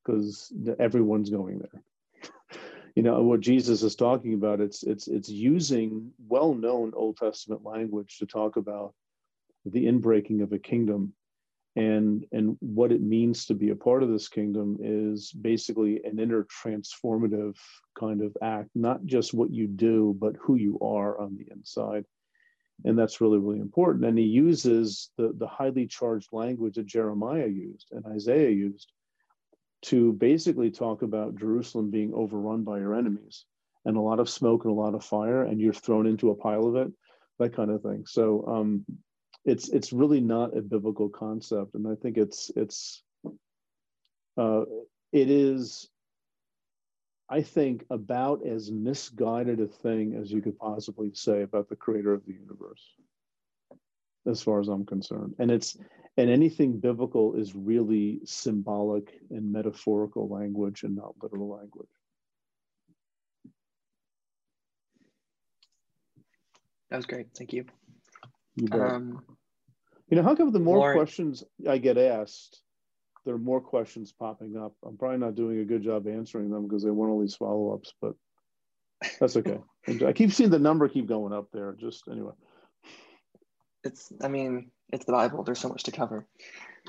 [0.03, 1.83] because everyone's going there.
[2.95, 8.19] You know what jesus is talking about it's it's it's using well-known old testament language
[8.19, 8.93] to talk about
[9.65, 11.13] the inbreaking of a kingdom.
[11.75, 16.19] And and what it means to be a part of this kingdom is basically an
[16.19, 17.57] inner transformative
[17.97, 22.05] kind of act not just what you do but who you are on the inside.
[22.85, 24.05] And that's really really important.
[24.05, 28.92] And he uses the the highly charged language that jeremiah used and isaiah used
[29.83, 33.45] to basically talk about jerusalem being overrun by your enemies
[33.85, 36.35] and a lot of smoke and a lot of fire and you're thrown into a
[36.35, 36.91] pile of it
[37.39, 38.05] that kind of thing.
[38.05, 38.85] So um,
[39.45, 43.03] it's it's really not a biblical concept and i think it's it's
[44.37, 44.61] uh,
[45.11, 45.89] it is
[47.29, 52.13] i think about as misguided a thing as you could possibly say about the creator
[52.13, 52.83] of the universe
[54.25, 55.35] as far as i'm concerned.
[55.39, 55.77] And it's
[56.17, 61.89] and anything biblical is really symbolic and metaphorical language and not literal language
[66.89, 67.65] that was great thank you
[68.55, 69.21] you, um,
[70.09, 72.61] you know, how come the more Lauren, questions I get asked,
[73.25, 74.73] there are more questions popping up?
[74.85, 77.73] I'm probably not doing a good job answering them because they want all these follow
[77.73, 78.13] ups, but
[79.19, 79.59] that's okay.
[80.05, 81.75] I keep seeing the number keep going up there.
[81.79, 82.33] Just anyway.
[83.83, 85.43] It's, I mean, it's the Bible.
[85.43, 86.25] There's so much to cover.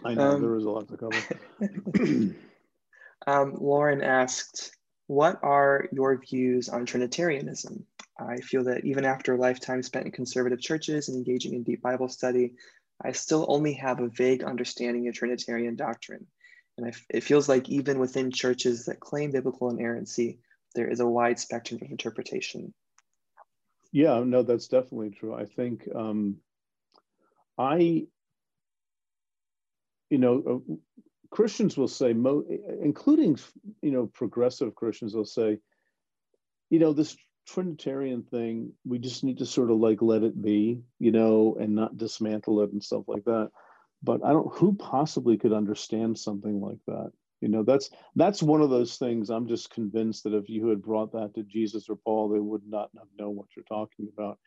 [0.04, 2.34] I know um, there is a lot to cover.
[3.26, 4.76] um, Lauren asked,
[5.06, 7.86] What are your views on Trinitarianism?
[8.18, 11.82] I feel that even after a lifetime spent in conservative churches and engaging in deep
[11.82, 12.52] Bible study,
[13.02, 16.26] I still only have a vague understanding of Trinitarian doctrine.
[16.76, 20.38] And I, it feels like even within churches that claim biblical inerrancy,
[20.74, 22.72] there is a wide spectrum of interpretation.
[23.92, 25.34] Yeah, no, that's definitely true.
[25.34, 26.36] I think um,
[27.58, 28.06] I,
[30.10, 30.74] you know, uh,
[31.30, 33.38] Christians will say, including,
[33.82, 35.58] you know, progressive Christians will say,
[36.70, 40.80] you know, this Trinitarian thing, we just need to sort of like let it be,
[40.98, 43.50] you know, and not dismantle it and stuff like that.
[44.02, 47.10] But I don't who possibly could understand something like that.
[47.40, 50.82] You know, that's that's one of those things I'm just convinced that if you had
[50.82, 54.38] brought that to Jesus or Paul, they would not have known what you're talking about.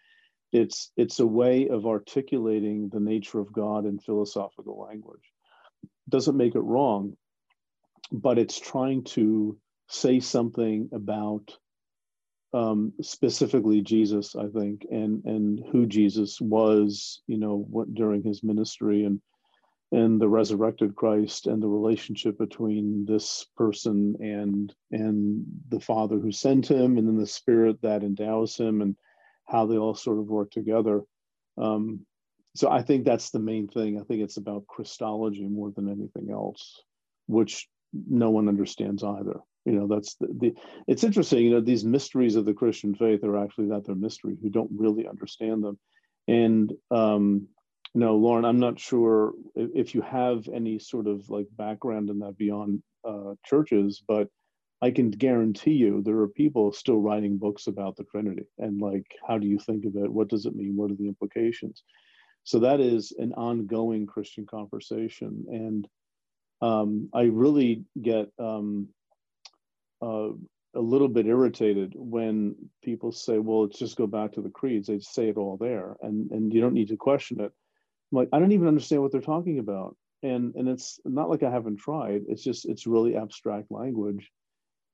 [0.52, 5.32] It's it's a way of articulating the nature of God in philosophical language.
[6.10, 7.18] Doesn't make it wrong,
[8.12, 9.58] but it's trying to
[9.90, 11.58] say something about
[12.54, 18.44] um, specifically Jesus, I think, and and who Jesus was, you know, what, during his
[18.44, 19.22] ministry and
[19.92, 26.32] and the resurrected Christ and the relationship between this person and and the Father who
[26.32, 28.96] sent him, and then the Spirit that endows him, and
[29.48, 31.02] how they all sort of work together.
[31.58, 32.06] Um,
[32.56, 34.00] so I think that's the main thing.
[34.00, 36.82] I think it's about Christology more than anything else,
[37.28, 40.54] which no one understands either you know that's the, the,
[40.88, 44.36] it's interesting you know these mysteries of the christian faith are actually that they're mystery
[44.42, 45.78] who don't really understand them
[46.28, 47.48] and um
[47.94, 52.38] no lauren i'm not sure if you have any sort of like background in that
[52.38, 54.28] beyond uh, churches but
[54.82, 59.06] i can guarantee you there are people still writing books about the trinity and like
[59.28, 61.84] how do you think of it what does it mean what are the implications
[62.44, 65.88] so that is an ongoing christian conversation and
[66.62, 68.90] um, I really get um,
[70.02, 70.30] uh,
[70.76, 74.88] a little bit irritated when people say, "Well, let's just go back to the creeds."
[74.88, 77.52] They say it all there, and and you don't need to question it.
[78.12, 81.44] I'm like, I don't even understand what they're talking about, and and it's not like
[81.44, 82.24] I haven't tried.
[82.28, 84.32] It's just it's really abstract language,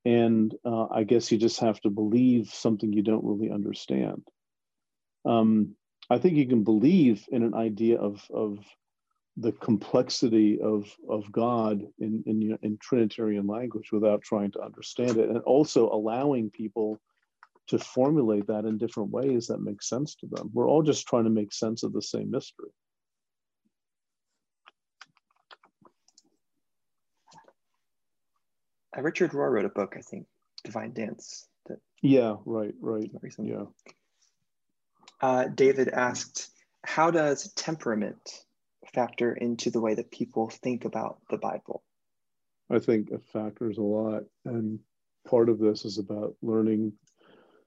[0.06, 4.28] and uh, I guess you just have to believe something you don't really understand.
[5.26, 5.76] Um,
[6.10, 8.60] I think you can believe in an idea of of
[9.38, 15.30] the complexity of of God in, in in Trinitarian language without trying to understand it,
[15.30, 17.00] and also allowing people
[17.68, 20.52] to formulate that in different ways that make sense to them.
[20.54, 22.70] We're all just trying to make sense of the same mystery.
[28.96, 30.28] Uh, Richard Rohr wrote a book, I think,
[30.64, 31.48] Divine Dance.
[31.68, 33.10] That yeah, right, right.
[33.22, 33.52] Recently.
[33.52, 33.66] Yeah.
[35.22, 36.52] Uh, David asked,
[36.84, 38.46] "How does temperament
[38.94, 41.84] factor into the way that people think about the Bible?
[42.70, 44.24] I think it factors a lot.
[44.46, 44.80] And
[45.28, 46.94] part of this is about learning,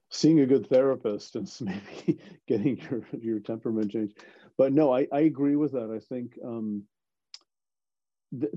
[0.09, 4.17] seeing a good therapist and maybe getting your, your temperament changed.
[4.57, 5.91] But no, I, I agree with that.
[5.91, 6.83] I think um,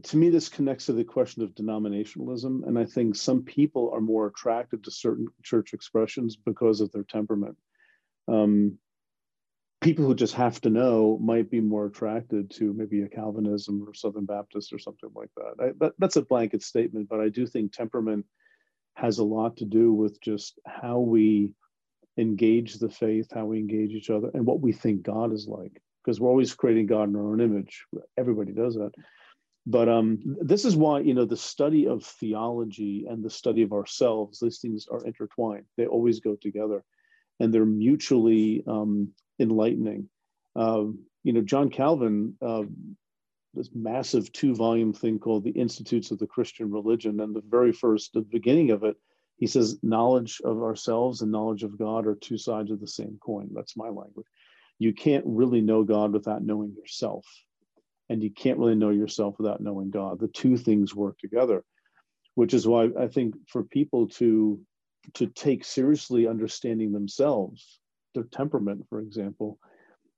[0.02, 2.66] to me, this connects to the question of denominationalism.
[2.66, 7.04] And I think some people are more attracted to certain church expressions because of their
[7.04, 7.56] temperament.
[8.26, 8.78] Um,
[9.80, 13.94] people who just have to know might be more attracted to maybe a Calvinism or
[13.94, 15.54] Southern Baptist or something like that.
[15.64, 18.26] I, that that's a blanket statement, but I do think temperament
[18.94, 21.52] has a lot to do with just how we
[22.18, 25.80] engage the faith, how we engage each other, and what we think God is like.
[26.04, 27.84] Because we're always creating God in our own image.
[28.18, 28.90] Everybody does that.
[29.66, 33.72] But um, this is why you know the study of theology and the study of
[33.72, 35.66] ourselves; these things are intertwined.
[35.76, 36.82] They always go together,
[37.38, 40.08] and they're mutually um, enlightening.
[40.56, 40.84] Uh,
[41.22, 42.62] you know, John Calvin, uh,
[43.54, 48.12] this massive two-volume thing called the Institutes of the Christian Religion, and the very first,
[48.12, 48.96] the beginning of it,
[49.36, 53.18] he says knowledge of ourselves and knowledge of God are two sides of the same
[53.20, 53.50] coin.
[53.52, 54.26] That's my language.
[54.78, 57.26] You can't really know God without knowing yourself,
[58.10, 60.18] and you can't really know yourself without knowing God.
[60.18, 61.64] The two things work together,
[62.34, 64.60] which is why I think for people to
[65.14, 67.80] to take seriously understanding themselves
[68.14, 69.58] their temperament, for example,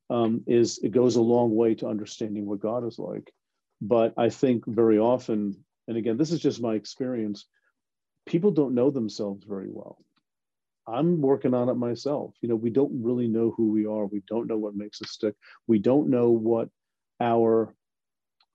[0.08, 3.30] um, is it goes a long way to understanding what God is like.
[3.82, 7.46] But I think very often, and again, this is just my experience,
[8.26, 9.98] people don't know themselves very well.
[10.86, 12.34] I'm working on it myself.
[12.40, 14.06] You know, we don't really know who we are.
[14.06, 15.34] We don't know what makes us stick.
[15.66, 16.68] We don't know what
[17.20, 17.74] our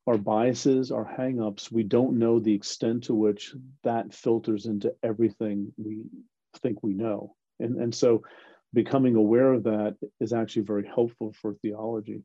[0.07, 1.71] our biases, our hangups.
[1.71, 3.53] We don't know the extent to which
[3.83, 6.03] that filters into everything we
[6.61, 7.35] think we know.
[7.59, 8.23] And and so
[8.73, 12.23] becoming aware of that is actually very helpful for theology.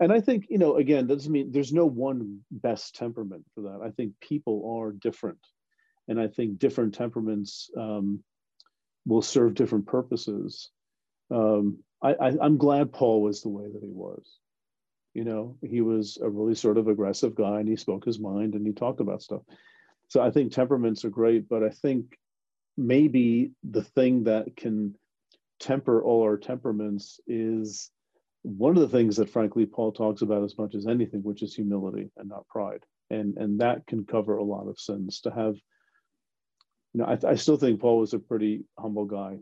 [0.00, 3.62] And I think, you know, again, that doesn't mean there's no one best temperament for
[3.62, 3.80] that.
[3.84, 5.38] I think people are different.
[6.08, 8.24] And I think different temperaments um,
[9.06, 10.70] will serve different purposes.
[11.30, 14.26] Um, I, I, I'm glad Paul was the way that he was.
[15.18, 18.54] You know, he was a really sort of aggressive guy and he spoke his mind
[18.54, 19.42] and he talked about stuff.
[20.06, 22.16] So I think temperaments are great, but I think
[22.76, 24.94] maybe the thing that can
[25.58, 27.90] temper all our temperaments is
[28.42, 31.52] one of the things that frankly paul talks about as much as anything which is
[31.52, 35.56] humility and not pride and and that can cover a lot of sins to have
[36.94, 39.38] you know i, I still think paul was a pretty humble guy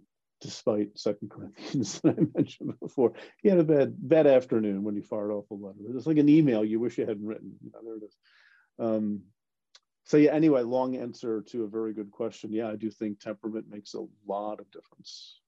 [0.46, 3.12] despite second corinthians that i mentioned before.
[3.42, 5.78] He had a bad bad afternoon when he fired off a letter.
[5.94, 7.52] It's like an email you wish you hadn't written.
[7.84, 8.16] There it is.
[8.78, 9.22] Um,
[10.04, 12.52] so yeah anyway long answer to a very good question.
[12.52, 15.40] Yeah i do think temperament makes a lot of difference.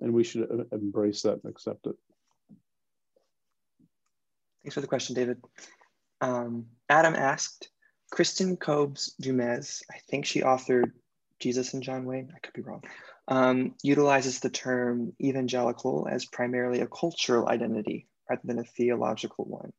[0.00, 1.96] And we should uh, embrace that and accept it.
[4.62, 5.42] Thanks for the question, David.
[6.20, 7.70] Um, Adam asked,
[8.10, 10.92] Kristen Kobes Du Mez, I think she authored
[11.38, 12.82] Jesus and John Wayne, I could be wrong,
[13.30, 19.72] um, utilizes the term evangelical as primarily a cultural identity rather than a theological one.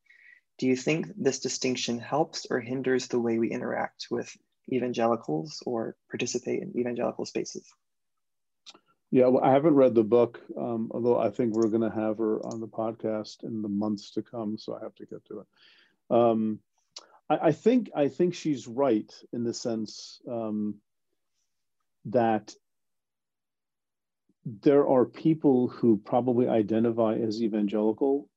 [0.58, 4.36] Do you think this distinction helps or hinders the way we interact with
[4.72, 7.68] evangelicals or participate in evangelical spaces?
[9.12, 12.20] Yeah, well, I haven't read the book, um, although I think we're going to have
[12.20, 15.39] her on the podcast in the months to come, so I have to get to
[15.41, 15.47] it.
[16.10, 16.60] Um,
[17.30, 20.76] I, I, think I think she's right in the sense um,
[22.06, 22.56] that
[24.45, 28.27] there are people who probably identify as evangelical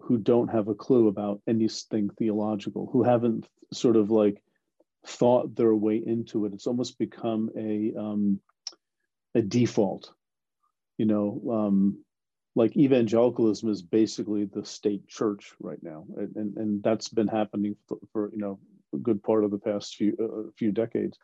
[0.00, 4.42] who don't have a clue about anything theological, who haven't sort of like
[5.06, 6.52] thought their way into it.
[6.52, 8.40] It's almost become a um,
[9.34, 10.12] a default.
[10.98, 12.04] You know, um,
[12.54, 17.76] like evangelicalism is basically the state church right now, and and, and that's been happening
[17.88, 18.58] for, for, you know
[18.94, 21.18] a good part of the past few uh, few decades.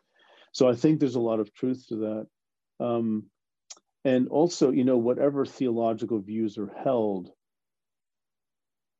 [0.51, 2.85] So I think there's a lot of truth to that.
[2.85, 3.25] Um,
[4.05, 7.31] and also, you know, whatever theological views are held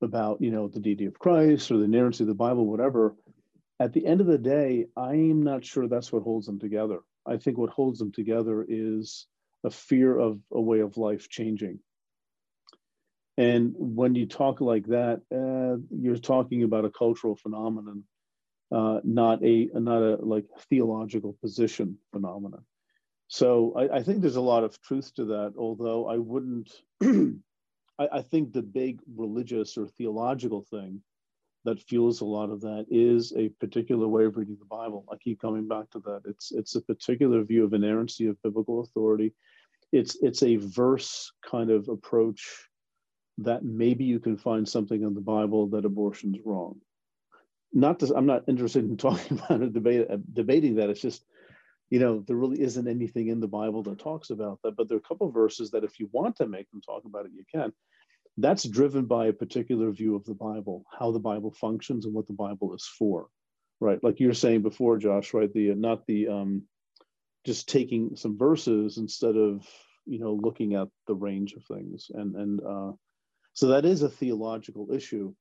[0.02, 3.16] about, you know, the deity of Christ or the inerrancy of the Bible, whatever,
[3.80, 7.00] at the end of the day, I'm not sure that's what holds them together.
[7.26, 9.28] I think what holds them together is
[9.64, 11.80] a fear of a way of life changing.
[13.38, 18.04] And when you talk like that, uh, you're talking about a cultural phenomenon,
[18.72, 22.64] uh, not a not a like theological position phenomenon.
[23.34, 25.56] So I, I think there's a lot of truth to that.
[25.58, 26.70] Although I wouldn't,
[27.02, 31.02] I, I think the big religious or theological thing
[31.66, 35.04] that fuels a lot of that is a particular way of reading the Bible.
[35.12, 36.22] I keep coming back to that.
[36.26, 39.34] It's it's a particular view of inerrancy of biblical authority.
[39.92, 42.70] It's it's a verse kind of approach
[43.40, 46.82] that maybe you can find something in the Bible that abortion's wrong.
[47.74, 50.92] Not to, I'm not interested in talking about it, debate, uh, debating that.
[50.92, 51.26] It's just,
[51.94, 54.76] you know, there really isn't anything in the Bible that talks about that.
[54.76, 57.28] But there are a couple verses that if you want to make them talk about
[57.28, 57.72] it, you can
[58.38, 62.26] that's driven by a particular view of the Bible, how the Bible functions and what
[62.26, 63.28] the Bible is for,
[63.80, 64.04] right?
[64.04, 65.54] Like you were saying before, Josh, right?
[65.54, 66.64] The not the um,
[67.46, 69.64] just taking some verses instead of
[70.08, 72.92] you know looking at the range of things and and uh,
[73.54, 75.32] so that is a theological issue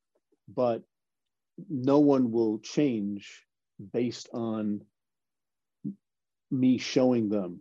[0.55, 0.83] but
[1.71, 3.43] no one will change
[3.93, 4.83] based on
[6.53, 7.61] me showing them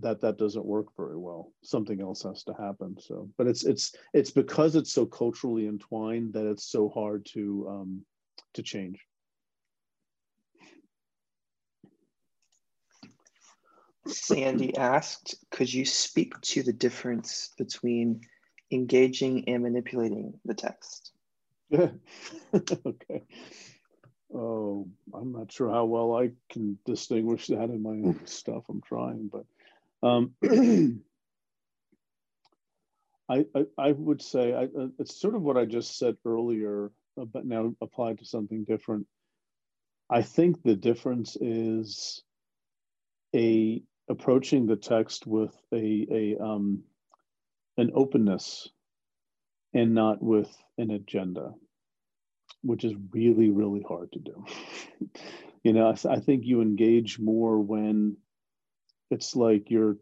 [0.00, 1.52] that that doesn't work very well.
[1.62, 2.96] Something else has to happen.
[3.00, 7.66] So but it's it's it's because it's so culturally entwined that it's so hard to
[7.68, 8.04] um
[8.54, 9.00] to change.
[14.06, 18.20] Sandy asked could you speak to the difference between
[18.70, 21.12] engaging and manipulating the text?
[21.70, 21.90] Yeah
[22.54, 23.24] okay
[24.34, 28.82] oh i'm not sure how well i can distinguish that in my own stuff i'm
[28.82, 29.44] trying but
[30.00, 30.32] um,
[33.28, 36.90] I, I, I would say I, uh, it's sort of what I just said earlier,
[37.20, 39.06] uh, but now applied to something different.
[40.10, 42.22] I think the difference is
[43.34, 46.82] a approaching the text with a a um,
[47.76, 48.70] an openness
[49.74, 51.52] and not with an agenda,
[52.62, 54.44] which is really really hard to do.
[55.62, 58.16] you know, I, I think you engage more when
[59.10, 59.96] it's like you're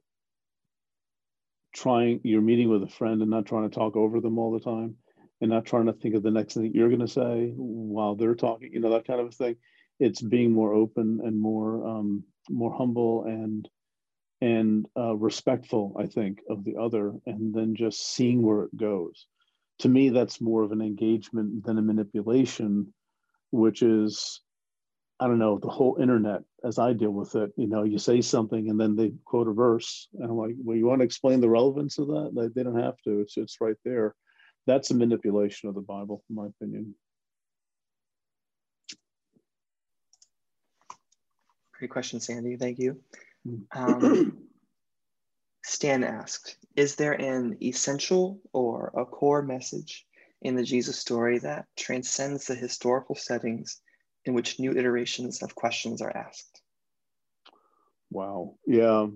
[1.75, 4.61] trying you're meeting with a friend and not trying to talk over them all the
[4.61, 4.97] time
[5.41, 8.35] and not trying to think of the next thing you're going to say while they're
[8.35, 9.57] talking you know that kind of a thing
[10.01, 13.69] it's being more open and more um, more humble and
[14.41, 19.27] and uh, respectful i think of the other and then just seeing where it goes
[19.79, 22.93] to me that's more of an engagement than a manipulation
[23.51, 24.41] which is
[25.19, 27.51] I don't know, the whole internet as I deal with it.
[27.57, 30.09] You know, you say something and then they quote a verse.
[30.15, 32.33] And I'm like, well, you want to explain the relevance of that?
[32.35, 33.21] They, they don't have to.
[33.21, 34.15] It's it's right there.
[34.67, 36.95] That's a manipulation of the Bible, in my opinion.
[41.79, 42.57] Great question, Sandy.
[42.57, 43.01] Thank you.
[43.45, 43.57] Hmm.
[43.73, 44.46] Um,
[45.77, 50.07] Stan asked, is there an essential or a core message
[50.41, 53.81] in the Jesus story that transcends the historical settings
[54.25, 56.63] in which new iterations of questions are asked.
[58.11, 58.55] Wow.
[58.67, 59.07] Yeah.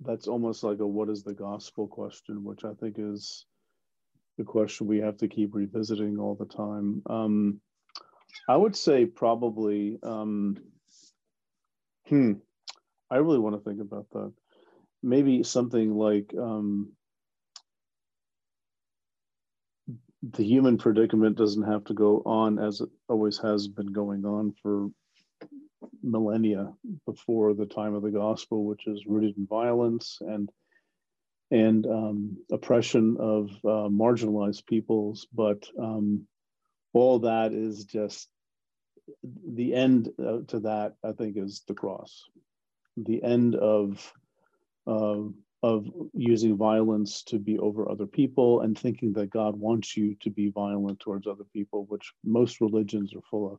[0.00, 3.46] That's almost like a what is the gospel question, which I think is
[4.38, 7.02] the question we have to keep revisiting all the time.
[7.08, 7.60] Um,
[8.48, 10.56] I would say probably, um,
[12.08, 12.32] hmm,
[13.10, 14.32] I really want to think about that.
[15.02, 16.92] Maybe something like um,
[20.22, 24.54] the human predicament doesn't have to go on as it always has been going on
[24.62, 24.88] for
[26.02, 26.72] millennia
[27.06, 30.50] before the time of the gospel, which is rooted in violence and
[31.50, 35.26] and um, oppression of uh, marginalized peoples.
[35.34, 36.26] But um,
[36.94, 38.28] all that is just
[39.22, 40.94] the end uh, to that.
[41.04, 42.24] I think is the cross,
[42.96, 44.12] the end of
[44.86, 45.22] uh,
[45.62, 50.30] of using violence to be over other people and thinking that God wants you to
[50.30, 53.58] be violent towards other people, which most religions are full of.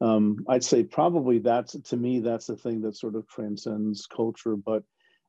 [0.00, 4.54] Um, I'd say probably that's to me that's the thing that sort of transcends culture.
[4.54, 4.84] But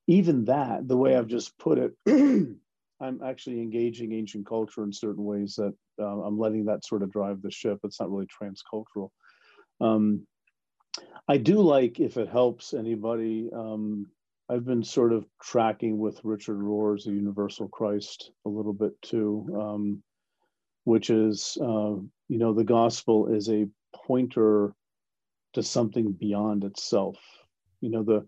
[0.06, 1.94] even that, the way I've just put it,
[3.02, 7.12] I'm actually engaging ancient culture in certain ways that uh, I'm letting that sort of
[7.12, 7.80] drive the ship.
[7.84, 9.10] It's not really transcultural.
[9.82, 10.28] Um,
[11.28, 14.08] I do like, if it helps anybody, um,
[14.50, 19.48] I've been sort of tracking with Richard Rohr's The Universal Christ a little bit too,
[19.56, 20.04] um,
[20.86, 21.96] which is, uh,
[22.28, 24.74] you know, the gospel is a pointer
[25.54, 27.18] to something beyond itself.
[27.82, 28.26] You know, the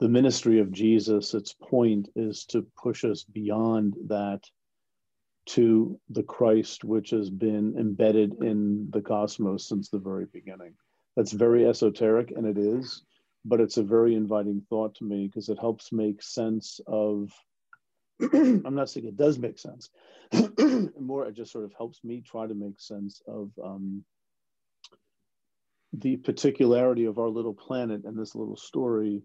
[0.00, 4.42] the ministry of Jesus, its point is to push us beyond that
[5.46, 10.74] to the Christ which has been embedded in the cosmos since the very beginning.
[11.16, 13.02] That's very esoteric, and it is
[13.44, 17.30] but it's a very inviting thought to me because it helps make sense of
[18.32, 19.90] i'm not saying it does make sense
[20.98, 24.04] more it just sort of helps me try to make sense of um,
[25.92, 29.22] the particularity of our little planet and this little story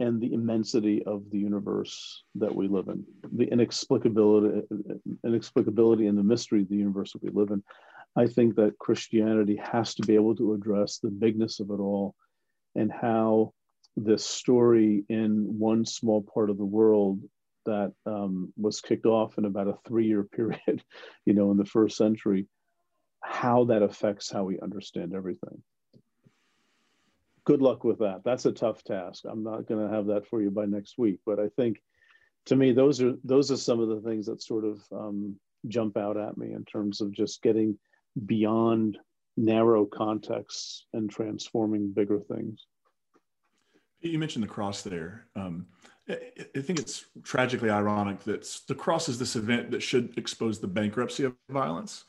[0.00, 4.62] and the immensity of the universe that we live in the inexplicability
[5.24, 7.62] inexplicability and the mystery of the universe that we live in.
[8.16, 12.14] I think that christianity has to be able to address the bigness of it all
[12.74, 13.53] and how
[13.96, 17.20] this story in one small part of the world
[17.66, 20.82] that um, was kicked off in about a three-year period,
[21.24, 22.46] you know, in the first century,
[23.22, 25.62] how that affects how we understand everything.
[27.44, 28.22] Good luck with that.
[28.24, 29.24] That's a tough task.
[29.28, 31.82] I'm not going to have that for you by next week, but I think,
[32.46, 35.36] to me, those are those are some of the things that sort of um,
[35.68, 37.78] jump out at me in terms of just getting
[38.26, 38.98] beyond
[39.36, 42.66] narrow contexts and transforming bigger things.
[44.04, 45.26] You mentioned the cross there.
[45.34, 45.66] Um,
[46.08, 50.66] I think it's tragically ironic that the cross is this event that should expose the
[50.66, 52.04] bankruptcy of violence.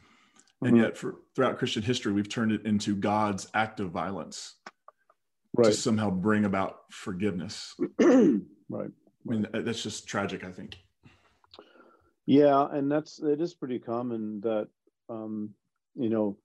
[0.63, 0.67] Mm-hmm.
[0.67, 4.55] And yet, for, throughout Christian history, we've turned it into God's act of violence
[5.53, 5.67] right.
[5.67, 7.73] to somehow bring about forgiveness.
[7.99, 8.41] right.
[8.71, 10.77] I mean, that's just tragic, I think.
[12.25, 14.67] Yeah, and that's it is pretty common that
[15.09, 15.51] um,
[15.95, 16.37] you know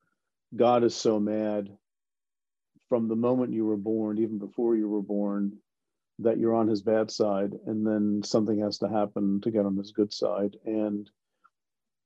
[0.54, 1.70] God is so mad
[2.90, 5.56] from the moment you were born, even before you were born,
[6.18, 9.76] that you're on his bad side and then something has to happen to get on
[9.76, 10.56] his good side.
[10.66, 11.08] And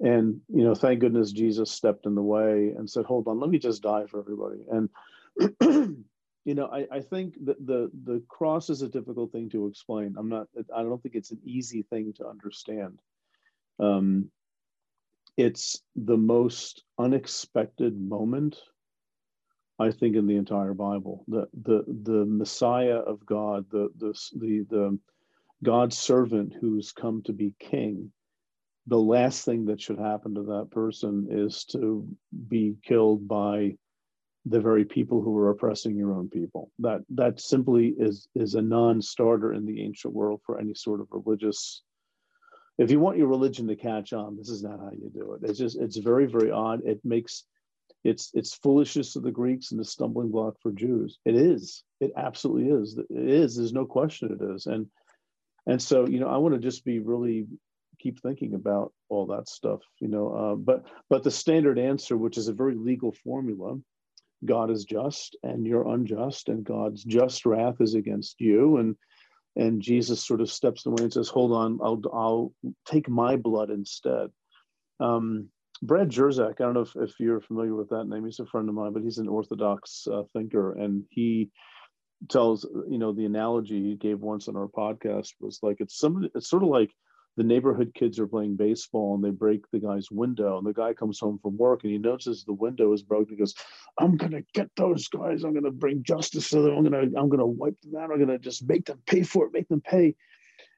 [0.01, 3.49] and you know thank goodness jesus stepped in the way and said hold on let
[3.49, 4.65] me just die for everybody.
[4.71, 4.89] And
[6.45, 10.15] you know i, I think that the the cross is a difficult thing to explain.
[10.19, 13.01] I'm not i don't think it's an easy thing to understand.
[13.81, 14.31] Um
[15.37, 18.57] it's the most unexpected moment
[19.79, 21.25] I think in the entire Bible.
[21.29, 24.99] The the the Messiah of God, the the the, the
[25.63, 28.13] God's servant who's come to be king.
[28.87, 32.07] The last thing that should happen to that person is to
[32.49, 33.77] be killed by
[34.47, 36.71] the very people who are oppressing your own people.
[36.79, 41.09] That that simply is is a non-starter in the ancient world for any sort of
[41.11, 41.83] religious.
[42.77, 45.49] If you want your religion to catch on, this is not how you do it.
[45.49, 46.83] It's just it's very very odd.
[46.85, 47.45] It makes
[48.05, 51.19] it's it's foolishness of the Greeks and the stumbling block for Jews.
[51.25, 51.83] It is.
[52.01, 52.99] It absolutely is.
[52.99, 53.57] It is.
[53.57, 54.67] There's no question it is.
[54.67, 54.87] And
[55.67, 57.47] and so you know, I want to just be really
[57.99, 59.81] keep thinking about all that stuff.
[60.01, 63.77] You know, uh, but but the standard answer, which is a very legal formula,
[64.45, 68.97] God is just and you're unjust, and God's just wrath is against you, and
[69.57, 72.53] and Jesus sort of steps away and says, "Hold on, I'll I'll
[72.85, 74.29] take my blood instead."
[75.01, 75.49] Um,
[75.83, 78.25] Brad Jersak, I don't know if, if you're familiar with that name.
[78.25, 81.51] He's a friend of mine, but he's an Orthodox uh, thinker, and he
[82.29, 86.29] tells you know the analogy he gave once on our podcast was like it's some
[86.35, 86.91] it's sort of like
[87.37, 90.95] the neighborhood kids are playing baseball and they break the guy's window and the guy
[90.95, 93.35] comes home from work and he notices the window is broken.
[93.35, 93.55] He goes
[93.99, 95.43] i'm gonna get those guys.
[95.43, 96.77] I'm gonna bring justice to them.
[96.77, 98.11] I'm gonna i'm gonna wipe them out.
[98.11, 100.15] I'm gonna just make them pay for it make them pay.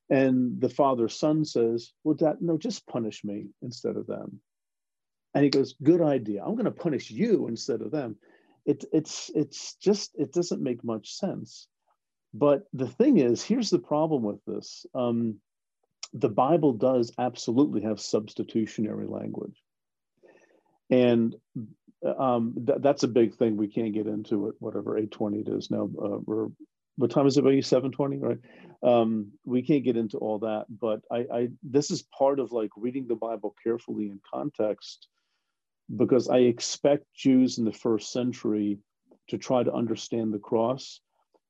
[0.08, 4.40] And the father son says well dad no just punish me instead of them
[5.36, 6.42] and he goes, "Good idea.
[6.42, 8.16] I'm going to punish you instead of them."
[8.64, 11.68] It, it's it's just it doesn't make much sense.
[12.32, 15.36] But the thing is, here's the problem with this: um,
[16.14, 19.62] the Bible does absolutely have substitutionary language,
[20.88, 21.36] and
[22.18, 23.58] um, th- that's a big thing.
[23.58, 24.54] We can't get into it.
[24.58, 25.90] Whatever eight twenty it is now.
[26.02, 26.48] Uh, we're
[26.96, 27.46] what time is it?
[27.46, 28.38] About seven twenty, right?
[28.82, 32.70] Um, we can't get into all that, but I, I this is part of like
[32.74, 35.08] reading the Bible carefully in context
[35.94, 38.78] because I expect Jews in the first century
[39.28, 41.00] to try to understand the cross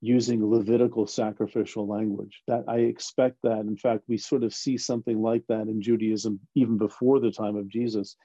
[0.01, 2.43] using Levitical sacrificial language.
[2.47, 3.61] That I expect that.
[3.61, 7.55] In fact, we sort of see something like that in Judaism even before the time
[7.55, 8.15] of Jesus.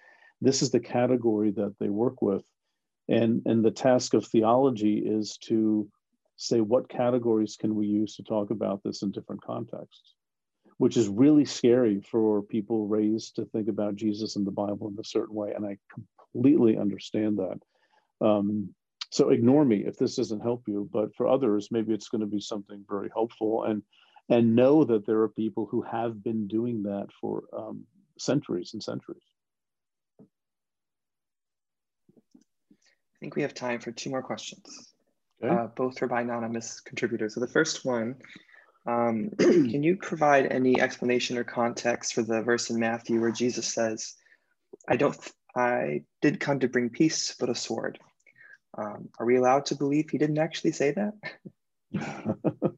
[0.41, 2.43] This is the category that they work with.
[3.09, 5.89] And, and the task of theology is to
[6.37, 10.15] say what categories can we use to talk about this in different contexts
[10.78, 14.99] which is really scary for people raised to think about Jesus and the Bible in
[14.99, 15.53] a certain way.
[15.55, 15.78] And I
[16.32, 18.27] completely understand that.
[18.27, 18.74] Um,
[19.11, 22.27] so ignore me if this doesn't help you, but for others, maybe it's going to
[22.27, 23.65] be something very helpful.
[23.65, 23.82] And
[24.28, 27.85] and know that there are people who have been doing that for um,
[28.19, 29.23] centuries and centuries.
[30.20, 30.24] I
[33.20, 34.94] think we have time for two more questions,
[35.43, 35.55] okay.
[35.55, 37.35] uh, both for by anonymous contributors.
[37.35, 38.16] So the first one
[38.87, 43.73] um, can you provide any explanation or context for the verse in Matthew where Jesus
[43.73, 44.15] says,
[44.89, 45.17] "I don't,
[45.55, 47.99] I did come to bring peace, but a sword"?
[48.77, 51.15] Um, are we allowed to believe he didn't actually say that?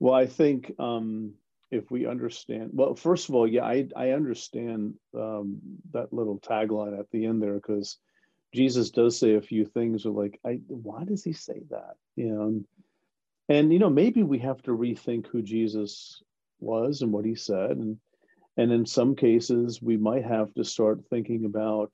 [0.00, 1.34] well, I think um,
[1.70, 5.58] if we understand, well, first of all, yeah, I I understand um,
[5.92, 7.98] that little tagline at the end there because
[8.52, 10.04] Jesus does say a few things.
[10.04, 11.94] Are like, I why does he say that?
[12.16, 12.42] You know.
[12.42, 12.64] And,
[13.52, 16.22] and you know maybe we have to rethink who jesus
[16.58, 17.72] was and what he said.
[17.72, 17.98] And
[18.56, 21.92] and in some cases we might have to start thinking about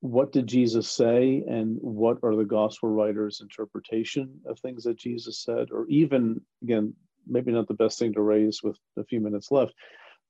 [0.00, 5.42] what did jesus say and what are the gospel writers interpretation of things that jesus
[5.42, 5.68] said?
[5.72, 6.94] Or even again
[7.26, 9.74] maybe not the best thing to raise with a few minutes left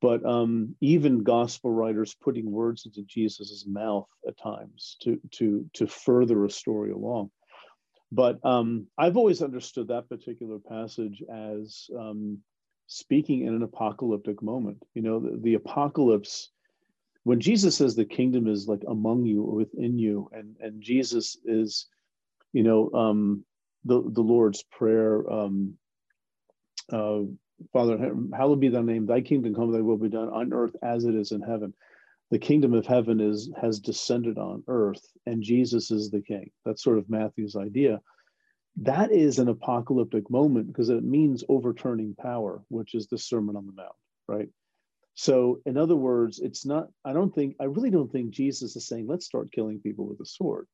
[0.00, 5.86] but um, even gospel writers putting words into jesus's mouth at times to to to
[5.86, 7.30] further a story along
[8.10, 12.38] but um, I've always understood that particular passage as um,
[12.86, 14.82] speaking in an apocalyptic moment.
[14.94, 16.50] You know, the, the, apocalypse,
[17.24, 21.36] when Jesus says the kingdom is like among you or within you, and, and Jesus
[21.44, 21.86] is,
[22.52, 23.44] you know, um,
[23.84, 25.30] the the Lord's prayer.
[25.30, 25.74] Um,
[26.90, 27.20] uh,
[27.72, 29.06] Father, hallowed be thy name.
[29.06, 29.72] Thy kingdom come.
[29.72, 31.74] Thy will be done on earth as it is in heaven.
[32.30, 36.50] The kingdom of heaven is has descended on earth, and Jesus is the King.
[36.64, 38.00] That's sort of Matthew's idea.
[38.76, 43.66] That is an apocalyptic moment because it means overturning power, which is the Sermon on
[43.66, 43.96] the Mount,
[44.28, 44.48] right?
[45.14, 48.86] So, in other words, it's not, I don't think, I really don't think Jesus is
[48.86, 50.68] saying, let's start killing people with a sword.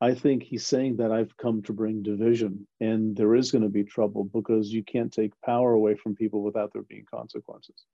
[0.00, 3.68] I think he's saying that I've come to bring division and there is going to
[3.68, 7.84] be trouble because you can't take power away from people without there being consequences.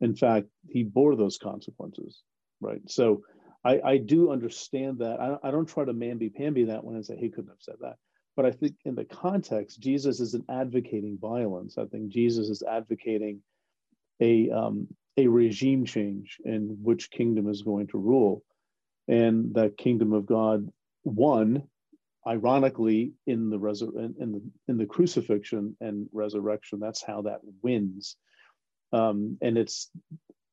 [0.00, 2.22] In fact, he bore those consequences,
[2.60, 2.80] right?
[2.86, 3.22] So
[3.64, 5.20] I, I do understand that.
[5.20, 7.96] I, I don't try to mamby-pamby that one and say he couldn't have said that.
[8.36, 11.78] But I think in the context, Jesus isn't advocating violence.
[11.78, 13.40] I think Jesus is advocating
[14.20, 18.44] a um, a regime change in which kingdom is going to rule,
[19.08, 20.68] and that kingdom of God
[21.04, 21.62] won,
[22.26, 26.78] ironically, in the resur- in the in the crucifixion and resurrection.
[26.78, 28.16] That's how that wins,
[28.92, 29.90] um, and it's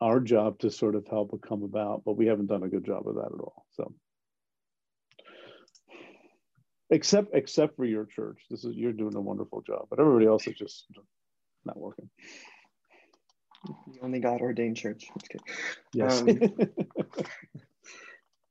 [0.01, 2.03] our job to sort of help it come about.
[2.05, 3.65] But we haven't done a good job of that at all.
[3.71, 3.93] So
[6.89, 10.45] except except for your church this is you're doing a wonderful job but everybody else
[10.45, 10.85] is just
[11.65, 12.09] not working
[13.87, 15.09] the only God ordained church.
[15.93, 16.21] Yes.
[16.21, 16.27] Um,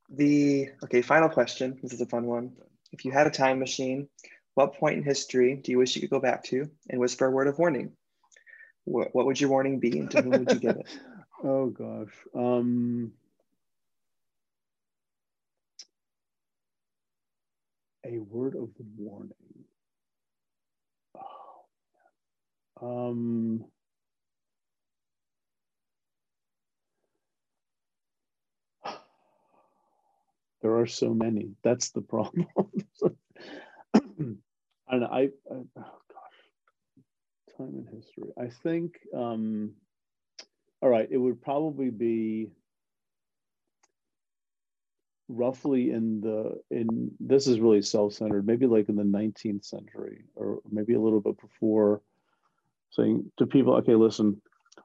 [0.08, 1.78] the okay, final question.
[1.82, 2.52] This is a fun one.
[2.92, 4.08] If you had a time machine,
[4.54, 7.30] what point in history do you wish you could go back to and whisper a
[7.30, 7.92] word of warning?
[8.84, 10.86] What, what would your warning be and to whom would you give it?
[11.44, 12.12] oh gosh.
[12.36, 13.12] Um,
[18.06, 19.34] a word of warning.
[22.82, 23.64] Oh, um,
[30.62, 31.52] There are so many.
[31.62, 32.48] That's the problem.
[34.18, 34.38] and
[34.90, 36.01] I, I, oh
[37.68, 38.30] in history.
[38.38, 39.72] I think, um,
[40.80, 42.50] all right, it would probably be
[45.28, 50.60] roughly in the in this is really self-centered maybe like in the 19th century or
[50.70, 52.02] maybe a little bit before
[52.90, 54.42] saying to people okay listen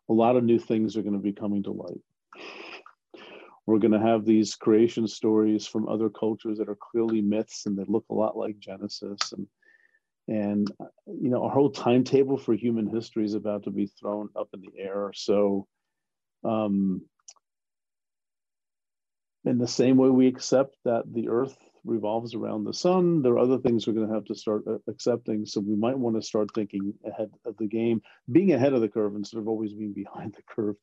[0.10, 1.99] a lot of new things are going to be coming to light
[3.68, 7.78] we're going to have these creation stories from other cultures that are clearly myths and
[7.78, 9.34] they look a lot like Genesis.
[9.34, 9.45] And,
[10.28, 10.70] and
[11.06, 14.62] you know, our whole timetable for human history is about to be thrown up in
[14.62, 15.12] the air.
[15.14, 15.68] So,
[16.44, 17.02] um,
[19.45, 23.40] in the same way we accept that the earth revolves around the sun, there are
[23.40, 25.45] other things we're going to have to start uh, accepting.
[25.45, 28.90] So we might want to start thinking ahead of the game, being ahead of the
[28.90, 30.76] curve instead of always being behind the curve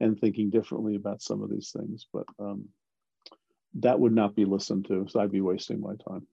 [0.00, 2.06] and thinking differently about some of these things.
[2.12, 2.68] But um,
[3.76, 5.06] that would not be listened to.
[5.08, 6.26] So I'd be wasting my time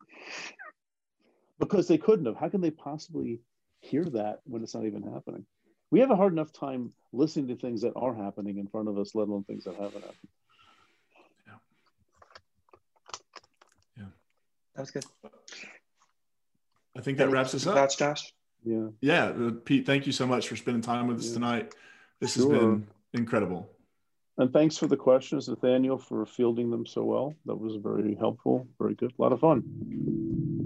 [1.59, 2.37] because they couldn't have.
[2.37, 3.41] How can they possibly
[3.81, 5.45] hear that when it's not even happening?
[5.91, 8.97] We have a hard enough time listening to things that are happening in front of
[8.97, 10.29] us, let alone things that haven't happened.
[11.47, 11.53] Yeah.
[13.97, 14.05] Yeah.
[14.75, 15.05] That was good.
[16.95, 17.75] I think that Any wraps us up.
[17.75, 18.33] Thoughts, Josh?
[18.63, 18.87] Yeah.
[19.01, 19.25] Yeah.
[19.25, 21.33] Uh, Pete, thank you so much for spending time with us yeah.
[21.33, 21.75] tonight.
[22.19, 22.51] This sure.
[22.51, 23.69] has been incredible.
[24.37, 27.33] And thanks for the questions, Nathaniel, for fielding them so well.
[27.45, 30.58] That was very helpful, very good, a lot of fun.